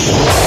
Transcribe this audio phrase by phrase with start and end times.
[0.00, 0.39] Thank.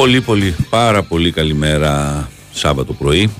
[0.00, 0.54] Πολύ πολύ.
[0.70, 3.30] Πάρα πολύ καλημέρα Σάββατο πρωί.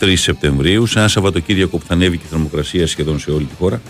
[0.00, 3.54] 23 Σεπτεμβρίου σε ένα Σαββατοκύριακο που θα ανέβει και η θερμοκρασία σχεδόν σε όλη τη
[3.54, 3.80] χώρα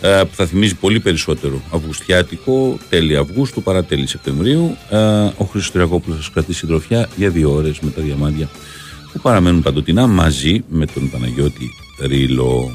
[0.00, 4.76] ε, που θα θυμίζει πολύ περισσότερο Αυγουστιάτικο τέλη Αυγούστου παρά τέλη Σεπτεμβρίου.
[4.90, 4.98] Ε,
[5.36, 8.48] ο Χρήστος Τριακόπουλος θα σας κρατήσει συντροφιά για δύο ώρες με τα διαμάντια
[9.12, 12.70] που παραμένουν παντοτινά μαζί με τον Παναγιώτη Ρήλο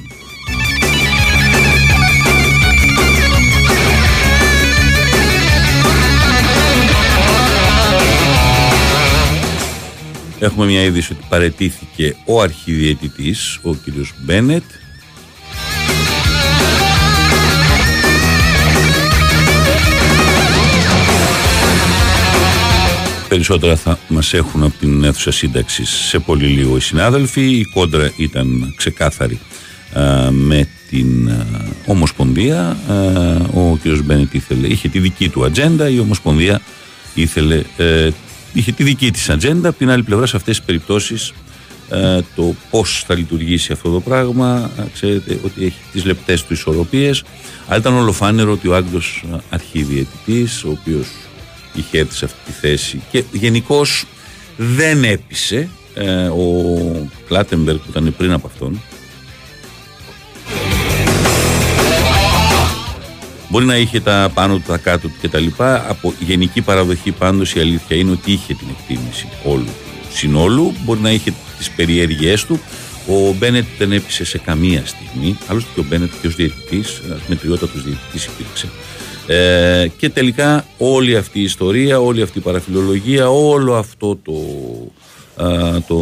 [10.40, 14.64] Έχουμε μια είδηση ότι παρετήθηκε ο αρχιδιαιτητής, ο κύριος Μπένετ.
[23.30, 27.42] Περισσότερα θα μας έχουν από την αίθουσα σύνταξη σε πολύ λίγο οι συνάδελφοι.
[27.42, 29.40] Η κόντρα ήταν ξεκάθαρη
[30.32, 31.32] με την
[31.86, 32.78] Ομοσπονδία.
[33.54, 36.62] ο κύριος Μπένετ ήθελε, είχε τη δική του ατζέντα, η Ομοσπονδία
[37.14, 38.10] ήθελε ε,
[38.54, 39.70] είχε τη δική της ατζέντα.
[39.70, 41.34] Από την άλλη πλευρά σε αυτές τις περιπτώσεις
[41.92, 46.54] ε, το πώς θα λειτουργήσει αυτό το πράγμα ε, ξέρετε ότι έχει τις λεπτές του
[46.54, 47.24] ισορροπίες
[47.68, 51.08] αλλά ήταν ολοφάνερο ότι ο Άγγλος ε, αρχιδιαιτητής ο οποίος
[51.74, 54.06] είχε έρθει σε αυτή τη θέση και γενικώς
[54.58, 55.70] δεν έπεισε
[56.30, 56.44] ο
[57.28, 58.82] Κλάτεμπεργκ που ήταν πριν από αυτόν
[63.50, 65.46] Μπορεί να είχε τα πάνω του, τα κάτω του κτλ.
[65.88, 70.74] Από γενική παραδοχή πάντως η αλήθεια είναι ότι είχε την εκτίμηση όλου του συνόλου.
[70.86, 72.60] Μπορεί να είχε τις περιέργειές του.
[73.08, 75.38] Ο Μπένετ δεν έπεισε σε καμία στιγμή.
[75.48, 78.70] Άλλωστε και ο Μπένετ και ως διαιτητής, ένα μετριότατο διαιτητής υπήρξε.
[79.28, 84.42] Ε, και τελικά όλη αυτή η ιστορία, όλη αυτή η παραφιλολογία, όλο αυτό το,
[85.88, 85.98] το,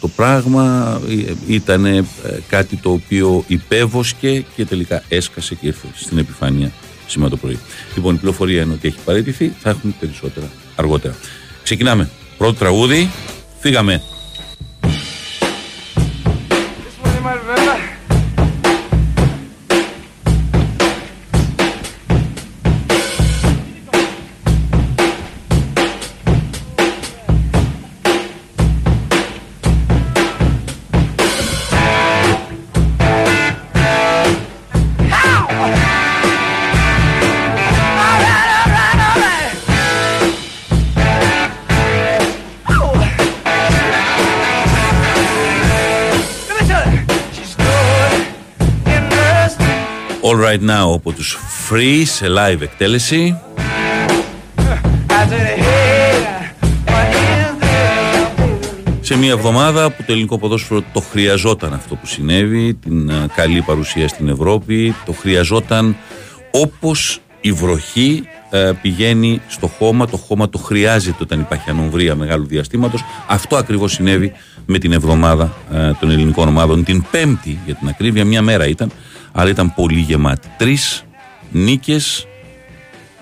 [0.00, 1.00] το πράγμα
[1.46, 2.08] ήταν
[2.48, 6.72] κάτι το οποίο υπέβοσκε και τελικά έσκασε και ήρθε στην επιφάνεια
[7.10, 7.58] σήμερα το πρωί.
[7.94, 11.14] Λοιπόν, η πληροφορία είναι ότι έχει παραιτηθεί, θα έχουμε περισσότερα αργότερα.
[11.62, 12.10] Ξεκινάμε.
[12.38, 13.10] Πρώτο τραγούδι,
[13.60, 14.02] φύγαμε.
[50.30, 51.38] Right Now από τους
[51.70, 53.40] Free σε live εκτέλεση.
[59.00, 64.08] Σε μια εβδομάδα που το ελληνικό ποδόσφαιρο το χρειαζόταν αυτό που συνέβη την καλή παρουσία
[64.08, 65.96] στην Ευρώπη το χρειαζόταν
[66.50, 68.22] όπως η βροχή
[68.82, 73.04] πηγαίνει στο χώμα το χώμα το χρειάζεται όταν υπάρχει ανομβρία μεγάλου διαστήματος.
[73.26, 74.32] Αυτό ακριβώς συνέβη
[74.66, 75.56] με την εβδομάδα
[76.00, 76.84] των ελληνικών ομάδων.
[76.84, 78.90] Την πέμπτη για την ακρίβεια μια μέρα ήταν
[79.38, 80.48] αλλά ήταν πολύ γεμάτη.
[80.56, 81.04] Τρεις
[81.50, 82.26] νίκες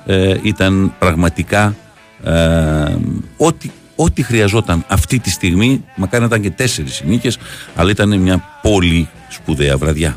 [0.06, 1.77] ε, ήταν πραγματικά
[2.25, 2.94] ε,
[3.37, 5.84] ό,τι, ό,τι χρειαζόταν αυτή τη στιγμή.
[5.97, 7.38] Μακάρι να ήταν και τέσσερις νίκες,
[7.75, 10.16] αλλά ήταν μια πολύ σπουδαία βραδιά.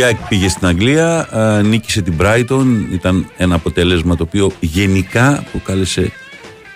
[0.00, 1.28] Η ΑΕΚ πήγε στην Αγγλία,
[1.64, 2.66] νίκησε την Brighton.
[2.92, 6.12] Ήταν ένα αποτέλεσμα το οποίο γενικά προκάλεσε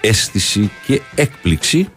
[0.01, 1.89] αίσθηση και έκπληξη.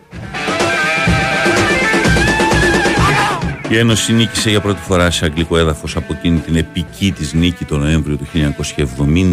[3.69, 7.65] Η Ένωση νίκησε για πρώτη φορά σε αγγλικό έδαφος από εκείνη την επική της νίκη
[7.65, 8.27] τον Νοέμβριο του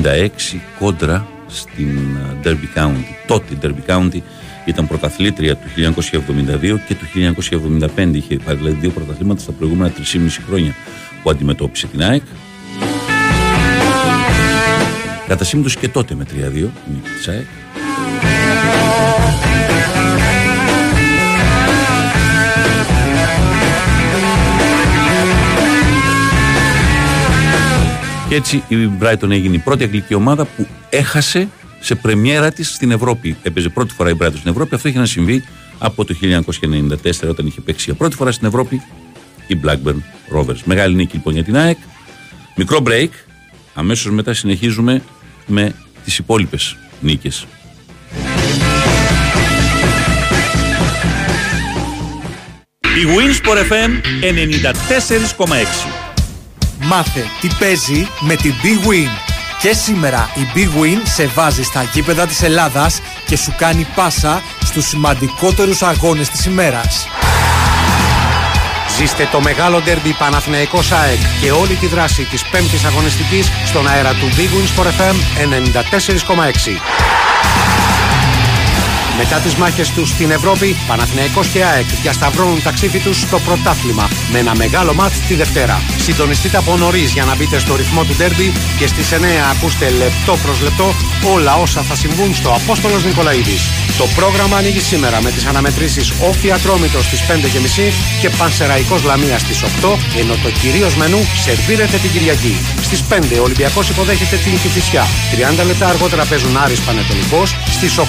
[0.04, 0.28] 1976
[0.78, 1.98] κόντρα στην
[2.44, 3.04] Derby County.
[3.26, 4.18] Τότε η Derby County
[4.64, 5.68] ήταν πρωταθλήτρια του
[6.62, 7.36] 1972 και του
[7.96, 8.14] 1975.
[8.14, 10.74] Είχε πάρει δηλαδή δύο πρωταθλήματα στα προηγούμενα 3,5 χρόνια
[11.24, 12.22] που αντιμετώπισε την ΑΕΚ.
[15.26, 17.44] Κατά σύμπτωση και τότε με 3-2 η νίκη της ΑΕΚ.
[28.28, 31.48] Και έτσι η Brighton έγινε η πρώτη αγγλική ομάδα που έχασε
[31.80, 33.36] σε πρεμιέρα της στην Ευρώπη.
[33.42, 34.74] Έπαιζε πρώτη φορά η Brighton στην Ευρώπη.
[34.74, 35.44] Αυτό είχε να συμβεί
[35.78, 38.82] από το 1994 όταν είχε παίξει για πρώτη φορά στην Ευρώπη
[39.46, 40.58] η Blackburn Rovers.
[40.64, 41.76] Μεγάλη νίκη λοιπόν για την ΑΕΚ.
[42.56, 43.08] Μικρό break.
[43.74, 45.02] Αμέσως μετά συνεχίζουμε
[45.46, 45.74] με
[46.04, 47.46] τις υπόλοιπες νίκες.
[52.80, 53.90] Η Winsport FM
[55.46, 56.04] 94,6
[56.80, 59.10] Μάθε τι παίζει με την Big Win.
[59.62, 64.42] Και σήμερα η Big Win σε βάζει στα γήπεδα της Ελλάδας και σου κάνει πάσα
[64.64, 67.06] στους σημαντικότερους αγώνες της ημέρας.
[68.96, 74.12] Ζήστε το μεγάλο ντέρμπι Παναθηναϊκός ΑΕΚ και όλη τη δράση της πέμπτης αγωνιστικής στον αέρα
[74.14, 77.33] του Big Win Sport FM 94,6.
[79.16, 84.08] Μετά τις μάχες τους στην Ευρώπη, Παναθηναϊκός και ΑΕΚ διασταυρώνουν τα ξύφη τους στο πρωτάθλημα
[84.32, 85.82] με ένα μεγάλο μάτς τη Δευτέρα.
[85.96, 89.16] Συντονιστείτε από νωρίς για να μπείτε στο ρυθμό του ντέρμπι και στις 9
[89.52, 90.94] ακούστε λεπτό προς λεπτό
[91.34, 93.62] όλα όσα θα συμβούν στο Απόστολος Νικολαίδης.
[93.98, 99.62] Το πρόγραμμα ανοίγει σήμερα με τις αναμετρήσεις Όφη Ατρόμητος στις 5.30 και Πανσεραϊκός Λαμίας στις
[99.62, 102.56] 8, ενώ το κυρίως μενού σερβίρεται την Κυριακή.
[102.82, 105.06] Στις 5 ο Ολυμπιακός υποδέχεται την Κηφισιά.
[105.60, 107.56] 30 λεπτά αργότερα παίζουν Άρης Πανετολικός.
[107.70, 108.04] Στις 8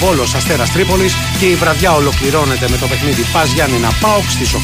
[0.00, 4.58] Βόλος Αστέρα Τρίπολης και η βραδιά ολοκληρώνεται με το παιχνίδι Πας Γιάννηνα Πάοξ στις 8.30.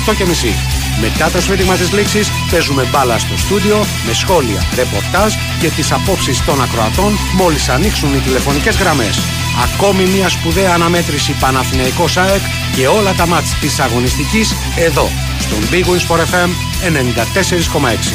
[1.00, 6.44] Μετά το σφύριγμα της λήξης, παίζουμε μπάλα στο στούντιο με σχόλια, ρεπορτάζ και τις απόψεις
[6.44, 9.18] των ακροατών μόλις ανοίξουν οι τηλεφωνικές γραμμές.
[9.64, 12.42] Ακόμη μια σπουδαία αναμέτρηση Παναθηναϊκός ΑΕΚ
[12.76, 16.50] και όλα τα μάτς της αγωνιστικής εδώ, στον Big Wings for FM
[16.80, 18.14] 94,6.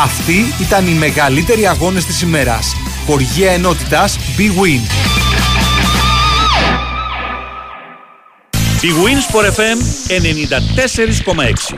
[0.00, 2.76] Αυτοί ήταν οι μεγαλύτεροι αγώνες της ημέρας.
[3.06, 4.80] Χοργία ενότητας Big Win.
[8.82, 9.78] Η Winsport FM
[10.08, 11.76] 94,6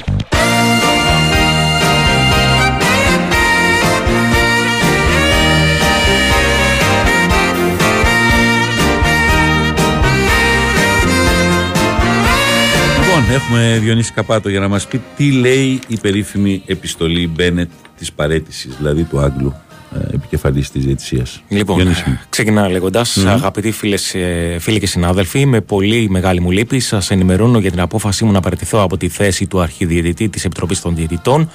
[12.99, 18.13] Λοιπόν, έχουμε Διονύση Καπάτο για να μας πει τι λέει η περίφημη επιστολή Μπένετ της
[18.13, 19.55] παρέτησης, δηλαδή του Άγγλου.
[19.71, 19.72] ε,
[20.13, 21.43] επικεφαλής της διαιτησίας.
[21.49, 21.89] Λοιπόν,
[22.29, 23.27] ξεκινάω λέγοντας, mm.
[23.27, 27.81] αγαπητοί φίλες, ε, φίλοι και συνάδελφοι, με πολύ μεγάλη μου λύπη σας ενημερώνω για την
[27.81, 31.51] απόφασή μου να παραιτηθώ από τη θέση του αρχιδιαιτητή της Επιτροπής των Διαιτητών.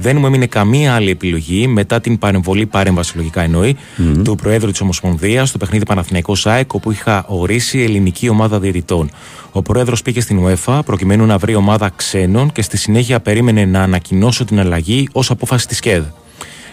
[0.00, 4.20] Δεν μου έμεινε καμία άλλη επιλογή μετά την παρεμβολή, παρέμβαση λογικά εννοεί, mm.
[4.24, 9.10] του Προέδρου της Ομοσπονδίας στο παιχνίδι Παναθηναϊκός ΣΑΕΚ, όπου είχα ορίσει ελληνική ομάδα διαιτητών.
[9.52, 13.82] Ο Πρόεδρος πήγε στην UEFA προκειμένου να βρει ομάδα ξένων και στη συνέχεια περίμενε να
[13.82, 16.02] ανακοινώσω την αλλαγή ως απόφαση της ΚΕΔ.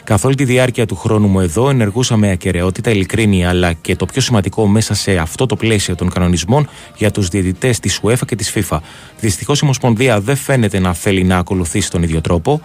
[0.06, 4.06] Καθ' όλη τη διάρκεια του χρόνου μου εδώ ενεργούσα με ακαιρεότητα, ειλικρίνη αλλά και το
[4.06, 8.36] πιο σημαντικό μέσα σε αυτό το πλαίσιο των κανονισμών για τους διαιτητές της UEFA και
[8.36, 8.80] της FIFA.
[9.20, 12.62] Δυστυχώς η Ομοσπονδία δεν φαίνεται να θέλει να ακολουθήσει τον ίδιο τρόπο.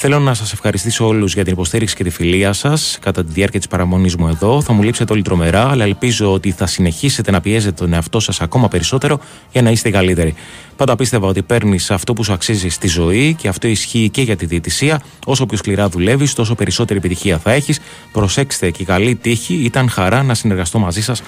[0.00, 3.58] Θέλω να σας ευχαριστήσω όλους για την υποστήριξη και τη φιλία σας κατά τη διάρκεια
[3.58, 4.60] της παραμονής μου εδώ.
[4.62, 8.40] Θα μου λείψετε όλοι τρομερά, αλλά ελπίζω ότι θα συνεχίσετε να πιέζετε τον εαυτό σας
[8.40, 9.20] ακόμα περισσότερο
[9.52, 10.34] για να είστε καλύτεροι.
[10.76, 14.36] Πάντα πίστευα ότι παίρνεις αυτό που σου αξίζει στη ζωή και αυτό ισχύει και για
[14.36, 15.02] τη διαιτησία.
[15.26, 17.80] Όσο πιο σκληρά δουλεύεις, τόσο περισσότερη επιτυχία θα έχεις.
[18.12, 19.54] Προσέξτε και καλή τύχη.
[19.54, 21.22] Ήταν χαρά να συνεργαστώ μαζί σας.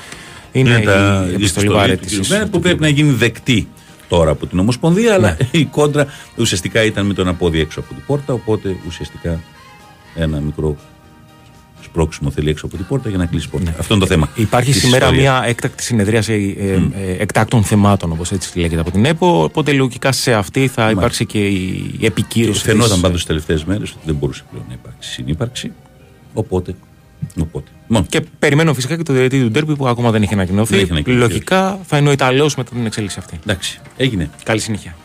[0.53, 2.21] Είναι, Είναι η επιστολή παρέτηση.
[2.51, 3.69] Που πρέπει να γίνει δεκτή
[4.11, 5.61] τώρα από την Ομοσπονδία, αλλά ναι.
[5.61, 8.33] η κόντρα ουσιαστικά ήταν με τον απόδι έξω από την πόρτα.
[8.33, 9.41] Οπότε ουσιαστικά
[10.15, 10.77] ένα μικρό
[11.83, 13.71] σπρώξιμο θέλει έξω από την πόρτα για να κλείσει πόρτα.
[13.71, 13.77] Ναι.
[13.79, 14.29] Αυτό είναι το θέμα.
[14.35, 19.43] Υπάρχει σήμερα μια έκτακτη συνεδρίαση ε, ε, εκτάκτων θεμάτων, όπως έτσι λέγεται από την ΕΠΟ.
[19.43, 22.63] Οπότε λογικά σε αυτή θα υπάρξει και η επικύρωση.
[22.63, 25.73] Φαινόταν πάντως τις τελευταίες μέρες ότι δεν μπορούσε πλέον να υπάρξει συνύπαρξη.
[26.35, 26.75] Οπότε
[27.41, 27.71] Οπότε.
[27.87, 28.07] Μόνο.
[28.09, 30.87] Και περιμένω φυσικά και το διαιτητή του Ντέρμπι που ακόμα δεν έχει ανακοινωθεί.
[31.05, 33.39] Λογικά θα είναι ο Ιταλός μετά την εξέλιξη αυτή.
[33.43, 33.81] Εντάξει.
[33.97, 34.31] Έγινε.
[34.43, 34.97] Καλή συνέχεια.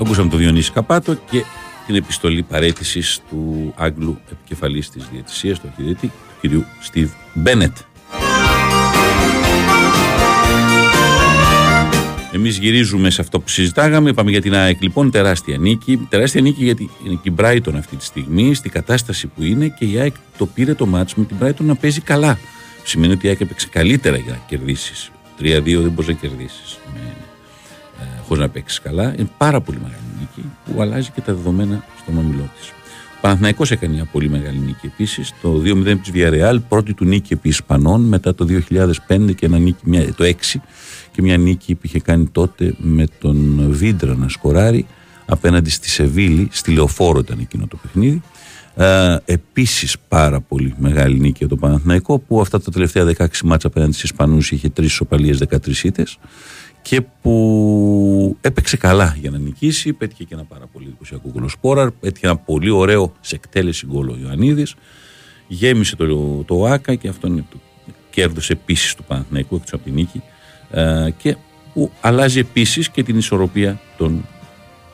[0.00, 1.44] Ακούσαμε τον Διονύση Καπάτο και
[1.86, 6.84] την επιστολή παρέτησης του Άγγλου επικεφαλής της διαιτησίας, του αρχιδιετή, του κ.
[6.84, 7.76] Στίβ Μπένετ.
[12.34, 14.12] Εμείς γυρίζουμε σε αυτό που συζητάγαμε.
[14.12, 15.10] Πάμε για την ΑΕΚ λοιπόν.
[15.10, 16.06] Τεράστια νίκη.
[16.08, 19.84] Τεράστια νίκη γιατί είναι και η Brighton αυτή τη στιγμή, στην κατάσταση που είναι και
[19.84, 22.38] η ΑΕΚ το πήρε το μάτς με την Brighton να παίζει καλά.
[22.84, 24.92] Σημαίνει ότι η ΑΕΚ έπαιξε καλύτερα για να κερδίσει.
[25.40, 26.78] 3-2 δεν μπορείς να κερδίσεις
[28.00, 29.14] ε, χωρίς να παίξεις καλά.
[29.18, 32.68] Είναι πάρα πολύ μεγάλη νίκη που αλλάζει και τα δεδομένα στον όμιλό της.
[32.68, 35.34] Ο Παναθηναϊκός έκανε μια πολύ μεγάλη νίκη επίσης.
[35.42, 38.46] Το 2-0 της Villarreal, πρώτη του νίκη επί Ισπανών μετά το
[39.08, 40.60] 2005 και ένα νίκη, μια, το 6
[41.12, 44.86] και μια νίκη που είχε κάνει τότε με τον Βίντρα να σκοράρει
[45.26, 48.22] απέναντι στη Σεβίλη, στη Λεωφόρο ήταν εκείνο το παιχνίδι.
[48.76, 53.66] Ε, Επίσης πάρα πολύ μεγάλη νίκη για το Παναθηναϊκό που αυτά τα τελευταία 16 μάτσα
[53.66, 56.18] απέναντι στους Ισπανούς είχε τρεις ισοπαλίε 13 ήττες
[56.82, 59.92] και που έπαιξε καλά για να νικήσει.
[59.92, 61.90] Πέτυχε και ένα πάρα πολύ εντυπωσιακό γκολ Σπόραρ.
[61.90, 64.74] Πέτυχε ένα πολύ ωραίο σε εκτέλεση γκολ ο Ιωαννίδης.
[65.48, 67.56] Γέμισε το, το ΆΚΑ και αυτό είναι το
[68.10, 70.22] κέρδος επίσης του Παναθηναϊκού εκτός από τη νίκη.
[70.72, 71.36] Ε, και
[71.74, 74.26] που αλλάζει επίσης και την ισορροπία των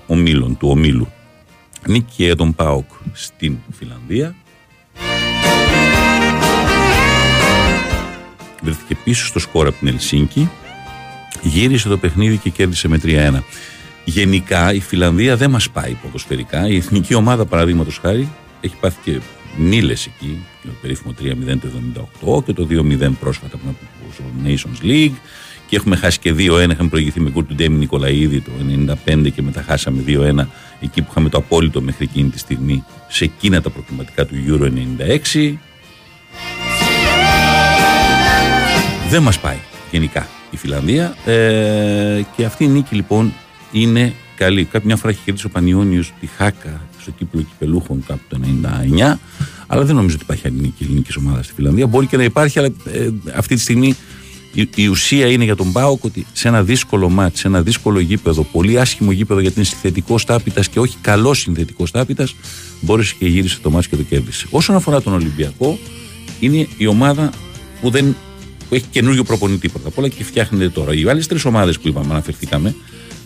[0.06, 1.08] ομίλων, του ομίλου.
[1.86, 4.34] Νίκη για τον ΠΑΟΚ στην Φιλανδία.
[8.62, 10.50] Βρέθηκε πίσω στο σκορ από την Ελσίνκη.
[11.42, 13.38] Γύρισε το παιχνίδι και κέρδισε με 3-1.
[14.04, 16.68] Γενικά η Φιλανδία δεν μας πάει ποδοσφαιρικά.
[16.68, 18.28] Η εθνική ομάδα παραδείγματος χάρη
[18.60, 19.20] έχει πάθει και
[19.58, 20.44] νύλε εκεί.
[20.62, 21.68] Το περίφημο 3-0 το
[22.38, 23.76] 78 και το 2-0 πρόσφατα από
[24.16, 25.14] το Nations League
[25.68, 26.36] και έχουμε χάσει και 2-1.
[26.70, 28.50] Είχαμε προηγηθεί με γκολ του Ντέμι Νικολαίδη το
[29.06, 30.46] 95 και μετά χάσαμε 2-1
[30.80, 34.72] εκεί που είχαμε το απόλυτο μέχρι εκείνη τη στιγμή σε εκείνα τα προκληματικά του Euro
[35.42, 35.54] 96.
[39.10, 39.56] Δεν μας πάει
[39.90, 43.32] γενικά η Φιλανδία ε, και αυτή η νίκη λοιπόν
[43.72, 44.64] είναι καλή.
[44.64, 48.40] Κάποια φορά έχει κερδίσει ο Πανιόνιος τη Χάκα στο κύπλο κυπελούχων κάπου το
[48.98, 49.14] 99
[49.70, 51.86] αλλά δεν νομίζω ότι υπάρχει άλλη νίκη ελληνικής ομάδας στη Φιλανδία.
[51.86, 53.96] Μπορεί και να υπάρχει, αλλά ε, αυτή τη στιγμή
[54.60, 58.00] η, η, ουσία είναι για τον Πάοκ ότι σε ένα δύσκολο μάτς, σε ένα δύσκολο
[58.00, 62.34] γήπεδο, πολύ άσχημο γήπεδο γιατί είναι συνθετικός τάπητας και όχι καλό συνθετικός τάπητας,
[62.80, 64.46] μπόρεσε και γύρισε το μάτς και το κέρδισε.
[64.50, 65.78] Όσον αφορά τον Ολυμπιακό,
[66.40, 67.30] είναι η ομάδα
[67.80, 68.16] που, δεν,
[68.68, 70.94] που έχει καινούριο προπονητή πρώτα απ' όλα και φτιάχνεται τώρα.
[70.94, 72.74] Οι άλλες τρεις ομάδες που είπαμε, αναφερθήκαμε,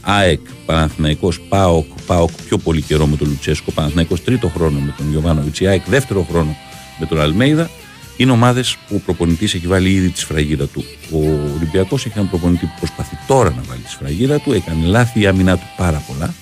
[0.00, 5.10] ΑΕΚ, Παναθηναϊκός, ΠΑΟΚ, ΠΑΟΚ πιο πολύ καιρό με τον Λουτσέσκο, Παναθηναϊκός τρίτο χρόνο με τον
[5.10, 6.56] Γιωβάνοβιτς, ΑΕΚ δεύτερο χρόνο
[7.00, 7.70] με τον Αλμέιδα
[8.16, 10.84] είναι ομάδες που ο προπονητής έχει βάλει ήδη τη σφραγίδα του.
[11.10, 11.18] Ο
[11.56, 14.52] Ολυμπιακός έχει έναν προπονητή που προσπαθεί τώρα να βάλει τη σφραγίδα του.
[14.52, 16.34] Έκανε λάθη η άμυνά του πάρα πολλά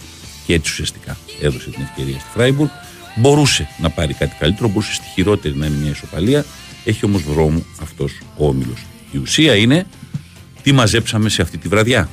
[0.47, 2.69] και έτσι ουσιαστικά έδωσε την ευκαιρία στη Φράιμπουργκ.
[3.17, 6.45] Μπορούσε να πάρει κάτι καλύτερο, μπορούσε στη χειρότερη να είναι μια ισοπαλία.
[6.85, 8.85] Έχει όμως δρόμο αυτός ο όμιλος.
[9.11, 9.87] Η ουσία είναι
[10.63, 12.09] τι μαζέψαμε σε αυτή τη βραδιά.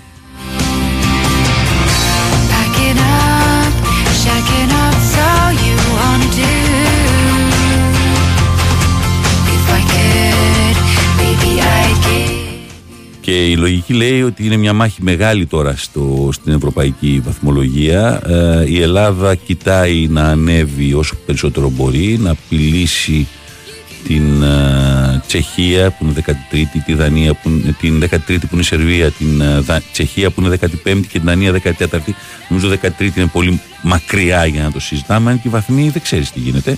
[13.27, 18.21] Και η λογική λέει ότι είναι μια μάχη μεγάλη τώρα στο, στην ευρωπαϊκή βαθμολογία.
[18.27, 23.27] Ε, η Ελλάδα κοιτάει να ανέβει όσο περισσότερο μπορεί, να απειλήσει
[24.07, 28.63] την ε, Τσεχία που είναι 13η, τη Δανία που είναι, την 13η που είναι η
[28.63, 32.11] Σερβία, την ε, Τσεχία που είναι 15η και την Δανία 14η.
[32.49, 35.31] Νομίζω 13η είναι πολύ μακριά για να το συζητάμε.
[35.31, 36.77] Αν και οι βαθμοί δεν ξέρεις τι γίνεται.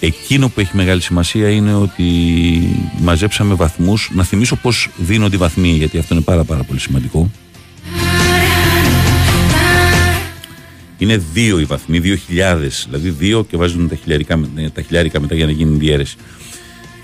[0.00, 2.04] Εκείνο που έχει μεγάλη σημασία είναι ότι
[3.00, 4.10] μαζέψαμε βαθμούς.
[4.14, 7.30] Να θυμίσω πώς δίνονται οι βαθμοί, γιατί αυτό είναι πάρα πάρα πολύ σημαντικό.
[10.98, 14.40] Είναι δύο οι βαθμοί, δύο χιλιάδες, δηλαδή δύο και βάζουν τα χιλιάρικα,
[14.74, 16.16] τα χιλιάρικα μετά για να γίνει διαίρεση.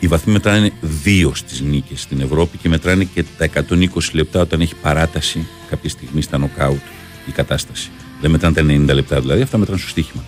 [0.00, 4.60] Οι βαθμοί μετράνε δύο στις νίκες στην Ευρώπη και μετράνε και τα 120 λεπτά όταν
[4.60, 6.82] έχει παράταση κάποια στιγμή στα νοκάουτ
[7.28, 7.90] η κατάσταση.
[8.20, 10.24] Δεν μετράνε τα 90 λεπτά δηλαδή, αυτά μετράνε στο στοίχημα.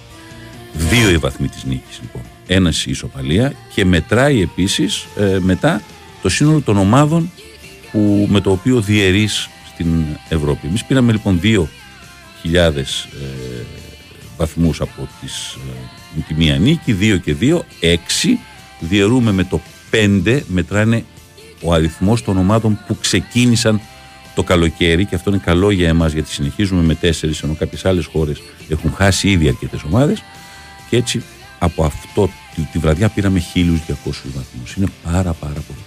[0.73, 5.83] Δύο οι βαθμοί της νίκης λοιπόν ένας ισοπαλία και μετράει επίσης ε, μετά
[6.23, 7.31] το σύνολο των ομάδων
[7.93, 10.67] που, με το οποίο διαιρείς στην Ευρώπη.
[10.67, 11.57] Εμείς πήραμε λοιπόν 2.000
[12.55, 12.83] ε,
[14.37, 15.57] βαθμούς από τις,
[16.17, 17.97] ε, τη μία νίκη, 2 και 2, 6,
[18.81, 19.61] διαιρούμε με το
[19.91, 21.05] 5, μετράνε
[21.63, 23.81] ο αριθμός των ομάδων που ξεκίνησαν
[24.35, 27.11] το καλοκαίρι και αυτό είναι καλό για εμάς γιατί συνεχίζουμε με 4
[27.43, 30.23] ενώ κάποιες άλλες χώρες έχουν χάσει ήδη αρκετές ομάδες
[30.91, 31.23] και έτσι
[31.59, 33.61] από αυτό τη, τη βραδιά πήραμε 1200
[34.35, 34.75] βαθμούς.
[34.77, 35.85] Είναι πάρα πάρα πολύ.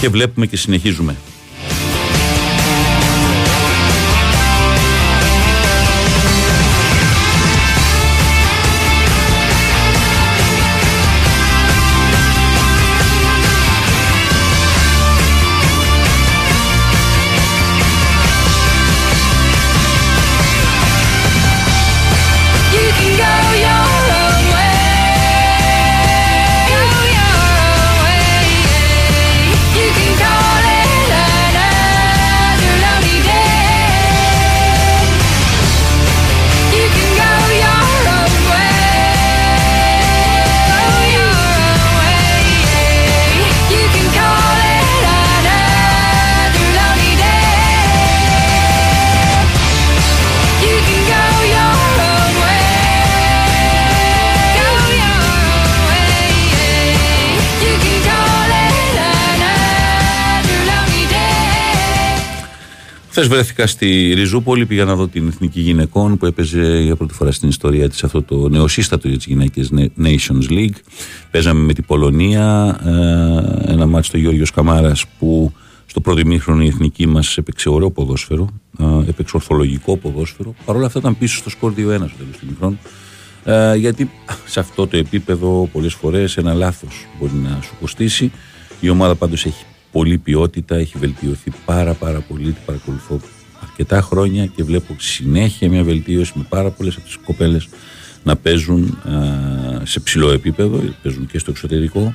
[0.00, 1.16] Και βλέπουμε και συνεχίζουμε.
[63.14, 67.32] Χθες βρέθηκα στη Ριζούπολη, πήγα να δω την Εθνική Γυναικών που έπαιζε για πρώτη φορά
[67.32, 69.70] στην ιστορία της αυτό το νεοσύστατο για τις γυναίκες
[70.02, 70.76] Nations League.
[71.30, 75.52] Παίζαμε με την Πολωνία, ε, ένα μάτσο του Γιώργο Καμάρας που
[75.86, 80.54] στο πρώτο ημίχρονο η εθνική μας έπαιξε ωραίο ποδόσφαιρο, ε, έπαιξε ορθολογικό ποδόσφαιρο.
[80.64, 82.78] Παρ' όλα αυτά ήταν πίσω στο σκορ 2-1 στο τέλος του ημίχρονου.
[83.44, 84.10] Ε, γιατί
[84.46, 88.32] σε αυτό το επίπεδο πολλές φορές ένα λάθος μπορεί να σου κοστίσει.
[88.80, 93.20] Η ομάδα πάντως έχει πολλή ποιότητα, έχει βελτιωθεί πάρα πάρα πολύ, την παρακολουθώ
[93.62, 97.68] αρκετά χρόνια και βλέπω συνέχεια μια βελτίωση με πάρα πολλές από τις κοπέλες
[98.22, 102.14] να παίζουν α, σε ψηλό επίπεδο, παίζουν και στο εξωτερικό.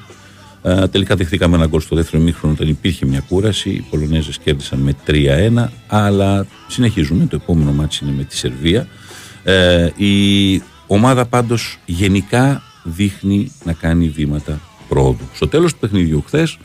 [0.61, 3.69] Α, τελικά δεχτήκαμε ένα γκολ στο δεύτερο μήχρονο όταν υπήρχε μια κούραση.
[3.69, 7.25] Οι Πολωνέζες κέρδισαν με 3-1, αλλά συνεχίζουμε.
[7.25, 8.87] Το επόμενο μάτι είναι με τη Σερβία.
[9.43, 15.27] Ε, η ομάδα πάντως γενικά δείχνει να κάνει βήματα πρόοδου.
[15.33, 16.57] Στο τέλος του παιχνιδιού χθες ε,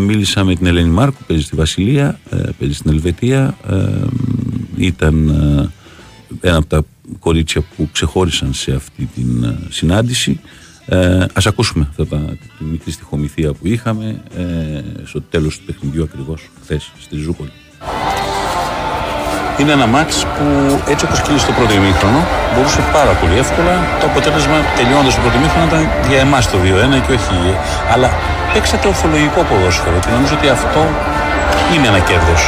[0.00, 3.56] μίλησα με την Ελένη Μάρκου, παίζει στη Βασιλεία, ε, παίζει στην Ελβετία.
[3.70, 4.06] Ε,
[4.76, 5.28] ήταν
[6.40, 6.82] ένα από τα
[7.18, 10.40] κορίτσια που ξεχώρισαν σε αυτή την συνάντηση.
[10.86, 14.22] Ε, ας ακούσουμε αυτά τα, τη μικρή στοιχομηθεία που είχαμε
[15.04, 17.52] στο τέλος του παιχνιδιού ακριβώς χθες στη Ζούπολη.
[19.58, 20.44] Είναι ένα μάτς που
[20.92, 22.20] έτσι όπως κύλησε το πρώτο ημίχρονο
[22.54, 27.00] μπορούσε πάρα πολύ εύκολα το αποτέλεσμα τελειώνοντας το πρώτο ημίχρονο ήταν για εμάς το 2-1
[27.06, 27.36] και όχι
[27.92, 28.08] αλλά
[28.52, 30.80] παίξατε ορθολογικό ποδόσφαιρο και νομίζω ότι αυτό
[31.74, 32.42] είναι ένα κέρδος.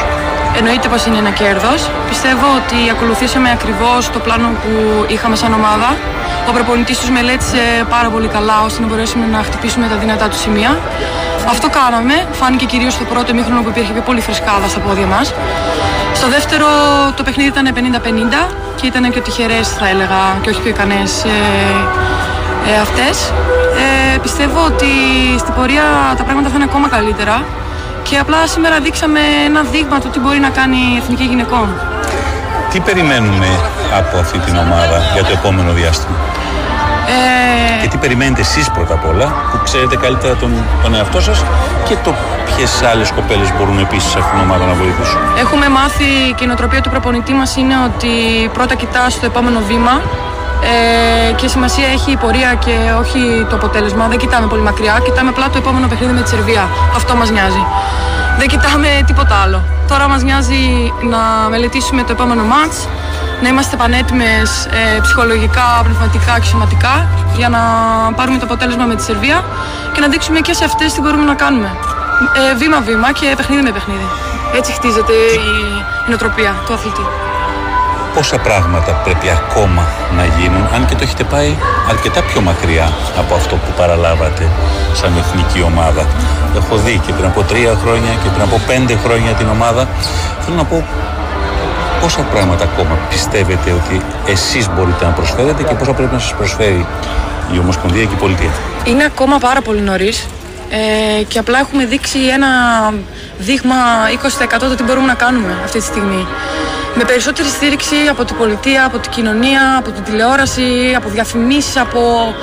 [0.59, 1.81] Εννοείται πως είναι ένα κέρδος.
[2.09, 4.73] Πιστεύω ότι ακολουθήσαμε ακριβώς το πλάνο που
[5.15, 5.89] είχαμε σαν ομάδα.
[6.49, 7.63] Ο προπονητής τους μελέτησε
[7.95, 10.79] πάρα πολύ καλά ώστε να μπορέσουμε να χτυπήσουμε τα δυνατά του σημεία.
[11.49, 12.15] Αυτό κάναμε.
[12.33, 15.35] Φάνηκε κυρίως στο πρώτο μήχρονο που υπήρχε πιο πολύ φρεσκάδα στα πόδια μας.
[16.19, 16.67] Στο δεύτερο
[17.17, 17.67] το παιχνίδι ήταν
[18.49, 21.29] 50-50 και ήταν και τυχερές θα έλεγα και όχι πιο ικανές ε,
[22.71, 23.33] ε, αυτές.
[24.15, 24.93] Ε, πιστεύω ότι
[25.39, 25.85] στην πορεία
[26.17, 27.45] τα πράγματα θα είναι ακόμα καλύτερα
[28.03, 31.69] και απλά σήμερα δείξαμε ένα δείγμα του τι μπορεί να κάνει η Εθνική Γυναικών.
[32.71, 33.49] Τι περιμένουμε
[34.01, 36.17] από αυτή την ομάδα για το επόμενο διάστημα;
[37.07, 37.83] Ε...
[37.83, 41.45] Και τι περιμένετε εσείς πρώτα απ' όλα που ξέρετε καλύτερα τον, τον εαυτό σας
[41.89, 42.15] και το
[42.47, 45.19] ποιες άλλες κοπέλες μπορούν επίσης σε αυτήν την ομάδα να βοηθήσουν.
[45.39, 48.13] Έχουμε μάθει και η νοοτροπία του προπονητή μας είναι ότι
[48.53, 50.01] πρώτα κοιτάς το επόμενο βήμα
[50.63, 54.09] ε, και σημασία έχει η πορεία και όχι το αποτέλεσμα.
[54.09, 56.69] Δεν κοιτάμε πολύ μακριά, κοιτάμε απλά το επόμενο παιχνίδι με τη Σερβία.
[56.95, 57.65] Αυτό μας νοιάζει.
[58.39, 59.63] Δεν κοιτάμε τίποτα άλλο.
[59.89, 62.89] Τώρα μας νοιάζει να μελετήσουμε το επόμενο μάτς,
[63.43, 67.61] να είμαστε πανέτοιμες ε, ψυχολογικά, πνευματικά και σωματικά για να
[68.17, 69.45] πάρουμε το αποτέλεσμα με τη Σερβία
[69.93, 71.71] και να δείξουμε και σε αυτές τι μπορούμε να κάνουμε.
[72.51, 74.09] Ε, βήμα-βήμα και παιχνίδι με παιχνίδι.
[74.57, 75.55] Έτσι χτίζεται η,
[76.07, 77.07] η νοοτροπία του αθλητή
[78.17, 79.83] πόσα πράγματα πρέπει ακόμα
[80.17, 81.51] να γίνουν, αν και το έχετε πάει
[81.93, 82.87] αρκετά πιο μακριά
[83.19, 84.45] από αυτό που παραλάβατε
[84.93, 86.03] σαν εθνική ομάδα.
[86.61, 89.83] Έχω δει και πριν από τρία χρόνια και πριν από πέντε χρόνια την ομάδα.
[90.43, 90.77] Θέλω να πω
[92.01, 96.87] πόσα πράγματα ακόμα πιστεύετε ότι εσείς μπορείτε να προσφέρετε και πόσα πρέπει να σας προσφέρει
[97.55, 98.51] η Ομοσπονδία και η Πολιτεία;
[98.85, 100.27] Είναι ακόμα πάρα πολύ νωρίς.
[100.71, 102.49] Ε, και απλά έχουμε δείξει ένα
[103.39, 103.75] δείγμα
[104.57, 106.27] 20% το τι μπορούμε να κάνουμε αυτή τη στιγμή
[106.95, 112.35] με περισσότερη στήριξη από την πολιτεία, από την κοινωνία, από την τηλεόραση, από διαφημίσεις, από,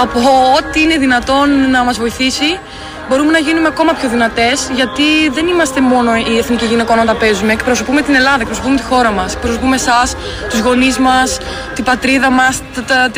[0.00, 0.20] από
[0.58, 2.58] ό,τι είναι δυνατόν να μας βοηθήσει
[3.08, 7.52] μπορούμε να γίνουμε ακόμα πιο δυνατές, γιατί δεν είμαστε μόνο οι εθνικοί γυναικών όταν παίζουμε.
[7.52, 9.34] Εκπροσωπούμε την Ελλάδα, εκπροσωπούμε τη χώρα μας.
[9.34, 10.16] Εκπροσωπούμε εσάς,
[10.50, 11.38] τους γονείς μας,
[11.74, 13.10] την πατρίδα μας, τα, τα,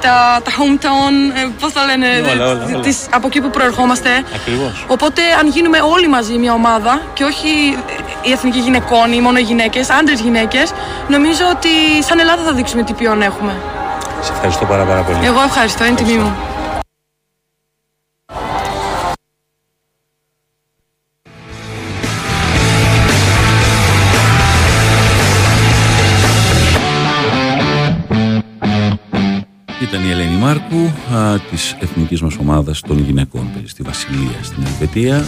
[0.00, 2.80] τα, τα, hometown, ε, πώς τα λένε, όλα, όλα, όλα.
[2.80, 4.10] Τις, από εκεί που προερχόμαστε.
[4.34, 4.84] Ακριβώς.
[4.86, 7.78] Οπότε, αν γίνουμε όλοι μαζί μια ομάδα και όχι
[8.22, 10.72] οι εθνικοί γυναικών ή μόνο οι γυναίκες, άντρες γυναίκες,
[11.08, 13.52] νομίζω ότι σαν Ελλάδα θα δείξουμε τι ποιόν έχουμε.
[14.20, 15.18] Σε ευχαριστώ πάρα, πάρα πολύ.
[15.22, 16.36] Εγώ ευχαριστώ, είναι τιμή μου.
[30.48, 35.26] Μάρκου α, της εθνικής μας ομάδας των γυναικών στη Βασιλεία στην Ελβετία.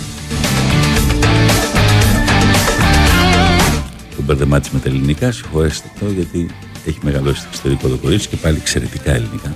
[4.16, 6.50] Το μπερδεμά με τα ελληνικά, συγχωρέστε το γιατί
[6.86, 9.54] έχει μεγαλώσει στο εξωτερικό το κορίτσι και πάλι εξαιρετικά ελληνικά.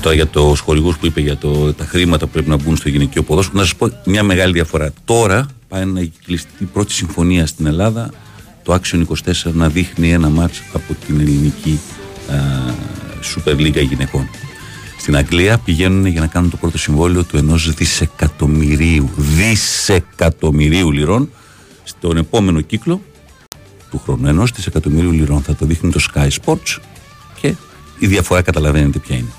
[0.00, 2.88] Τώρα για τους χορηγούς που είπε για το, τα χρήματα που πρέπει να μπουν στο
[2.88, 4.92] γυναικείο ποδόσφαιρο, να σας πω μια μεγάλη διαφορά.
[5.04, 8.10] Τώρα πάει να κλειστεί η πρώτη συμφωνία στην Ελλάδα
[8.62, 9.04] το Action
[9.44, 11.80] 24 να δείχνει ένα μάτς από την ελληνική
[12.30, 12.34] α,
[13.34, 14.28] Super League γυναικών.
[14.98, 21.30] Στην Αγγλία πηγαίνουν για να κάνουν το πρώτο συμβόλαιο του ενός δισεκατομμυρίου, δισεκατομμυρίου λιρών
[21.84, 23.02] στον επόμενο κύκλο
[23.90, 24.28] του χρόνου.
[24.28, 26.78] Ενός δισεκατομμυρίου λιρών θα το δείχνει το Sky Sports
[27.40, 27.54] και
[27.98, 29.32] η διαφορά καταλαβαίνετε ποια είναι.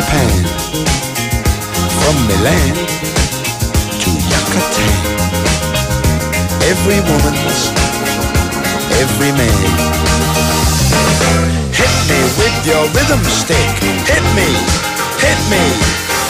[0.00, 0.32] Japan,
[2.00, 2.72] from Milan
[4.00, 4.92] to Yucatan.
[6.72, 7.68] Every woman's,
[8.96, 9.60] every man.
[11.76, 13.76] Hit me with your rhythm stick.
[14.08, 14.48] Hit me,
[15.20, 15.64] hit me.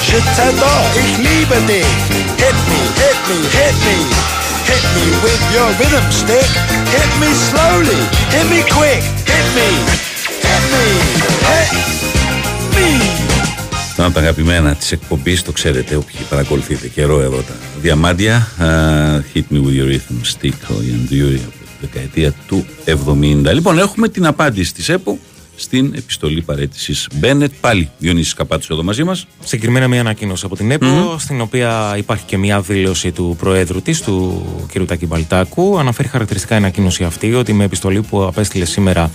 [0.03, 1.95] Je t'adore, ich liebe dich.
[2.43, 3.97] Hit me, hit me, hit me.
[4.67, 6.51] Hit me with your rhythm stick.
[6.91, 8.01] Hit me slowly,
[8.35, 9.03] hit me quick.
[9.31, 9.69] Hit me,
[10.43, 11.30] hit me.
[14.01, 18.49] Ένα από τα αγαπημένα της εκπομπής, το ξέρετε, όποιοι παρακολουθείτε καιρό εδώ τα διαμάντια.
[18.59, 22.67] Uh, hit me with your rhythm stick, ο Ιαν Διούρι από τη δεκαετία του
[23.49, 23.53] 70.
[23.53, 25.19] Λοιπόν, έχουμε την απάντηση της ΕΠΟ
[25.57, 27.53] στην επιστολή παρέτησης Μπένετ.
[27.61, 29.27] Πάλι Διονύσης Καπάτου εδώ μαζί μας.
[29.45, 34.01] Συγκεκριμένα μια ανακοίνωση από την ΕΠΟ, στην οποία υπάρχει και μια δήλωση του Προέδρου της,
[34.01, 34.87] του κ.
[34.87, 35.79] Τάκη Μπαλτάκου.
[35.79, 39.11] Αναφέρει χαρακτηριστικά η ανακοίνωση αυτή ότι με επιστολή που απέστειλε σήμερα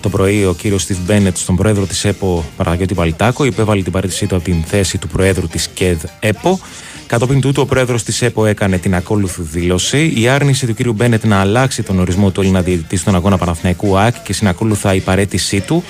[0.00, 4.26] το πρωί ο κύριος Στιβ Μπένετ στον πρόεδρο της ΕΠΟ Παραγιώτη Παλτάκο υπέβαλε την παρέτησή
[4.26, 6.60] του από την θέση του προέδρου της ΚΕΔ ΕΠΟ.
[7.06, 10.12] Κατόπιν τούτου, ο πρόεδρος της ΕΠΟ έκανε την ακόλουθη δήλωση.
[10.16, 13.98] Η άρνηση του κύριου Μπένετ να αλλάξει τον ορισμό του Έλληνα διαιτητή στον αγώνα Παναθηναϊκού
[13.98, 15.84] ΑΚ και συνακόλουθα η παρέτησή του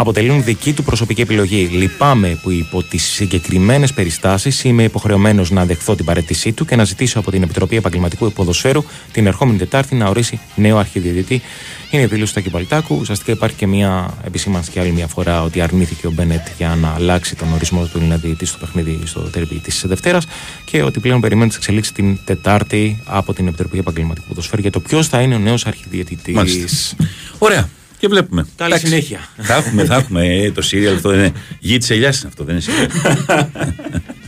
[0.00, 1.68] αποτελούν δική του προσωπική επιλογή.
[1.72, 6.84] Λυπάμαι που υπό τις συγκεκριμένες περιστάσεις είμαι υποχρεωμένος να δεχθώ την παρέτησή του και να
[6.84, 11.42] ζητήσω από την Επιτροπή Επαγγελματικού Ποδοσφαίρου την ερχόμενη Τετάρτη να ορίσει νέο αρχιδιαιτητή.
[11.90, 12.96] Είναι η δήλωση του Τακυπαλτάκου.
[13.00, 16.94] Ουσιαστικά υπάρχει και μια επισήμανση και άλλη μια φορά ότι αρνήθηκε ο Μπένετ για να
[16.94, 20.26] αλλάξει τον ορισμό του Έλληνα διαιτητή στο παιχνίδι στο τέρμι της Δευτέρας
[20.64, 24.80] και ότι πλέον περιμένει τις εξελίξεις την Τετάρτη από την Επιτροπή Επαγγελματικού Ποδοσφαίρου για το
[24.80, 26.94] ποιος θα είναι ο νέος αρχιδιαιτητής.
[27.38, 27.68] Ωραία.
[27.98, 28.46] Και βλέπουμε.
[28.56, 28.86] Καλή Εντάξει.
[28.86, 29.28] συνέχεια.
[29.36, 30.26] Θα έχουμε, θα έχουμε.
[30.26, 31.32] Ε, το σύριαλ αυτό δεν είναι.
[31.58, 32.88] Γη της ελιάς αυτό, δεν είναι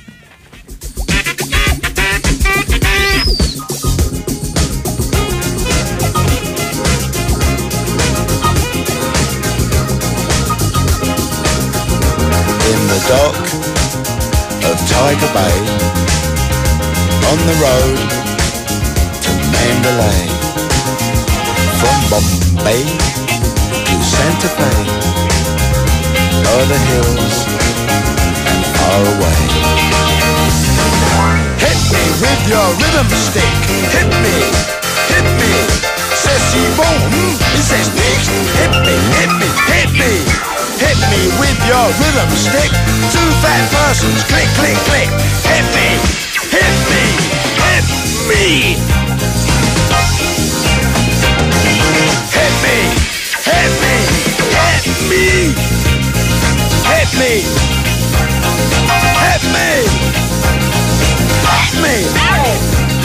[15.01, 15.57] Tiger Bay,
[17.33, 17.97] on the road
[19.25, 20.23] to Mandalay,
[21.81, 22.85] from Bombay
[23.89, 24.73] to Santa Fe,
[26.45, 27.37] o'er the hills
[28.45, 29.41] and far away.
[31.65, 33.57] Hit me with your rhythm stick,
[33.97, 34.37] hit me,
[35.09, 35.81] hit me.
[36.51, 38.29] Si bon, hmm, c'est nicht.
[38.59, 40.60] Hit me, hit me, hit me.
[40.81, 42.73] Hit me with your rhythm stick.
[43.13, 45.11] Two fat persons, click, click, click.
[45.45, 46.01] Hit me,
[46.49, 47.05] hit me,
[47.61, 47.85] hit
[48.29, 48.81] me.
[52.33, 52.81] Hit me,
[53.45, 53.97] hit me,
[54.49, 55.53] hit me.
[56.89, 57.45] Hit me,
[59.21, 59.69] hit me.
[61.45, 61.97] Hit me.
[62.17, 63.00] Hit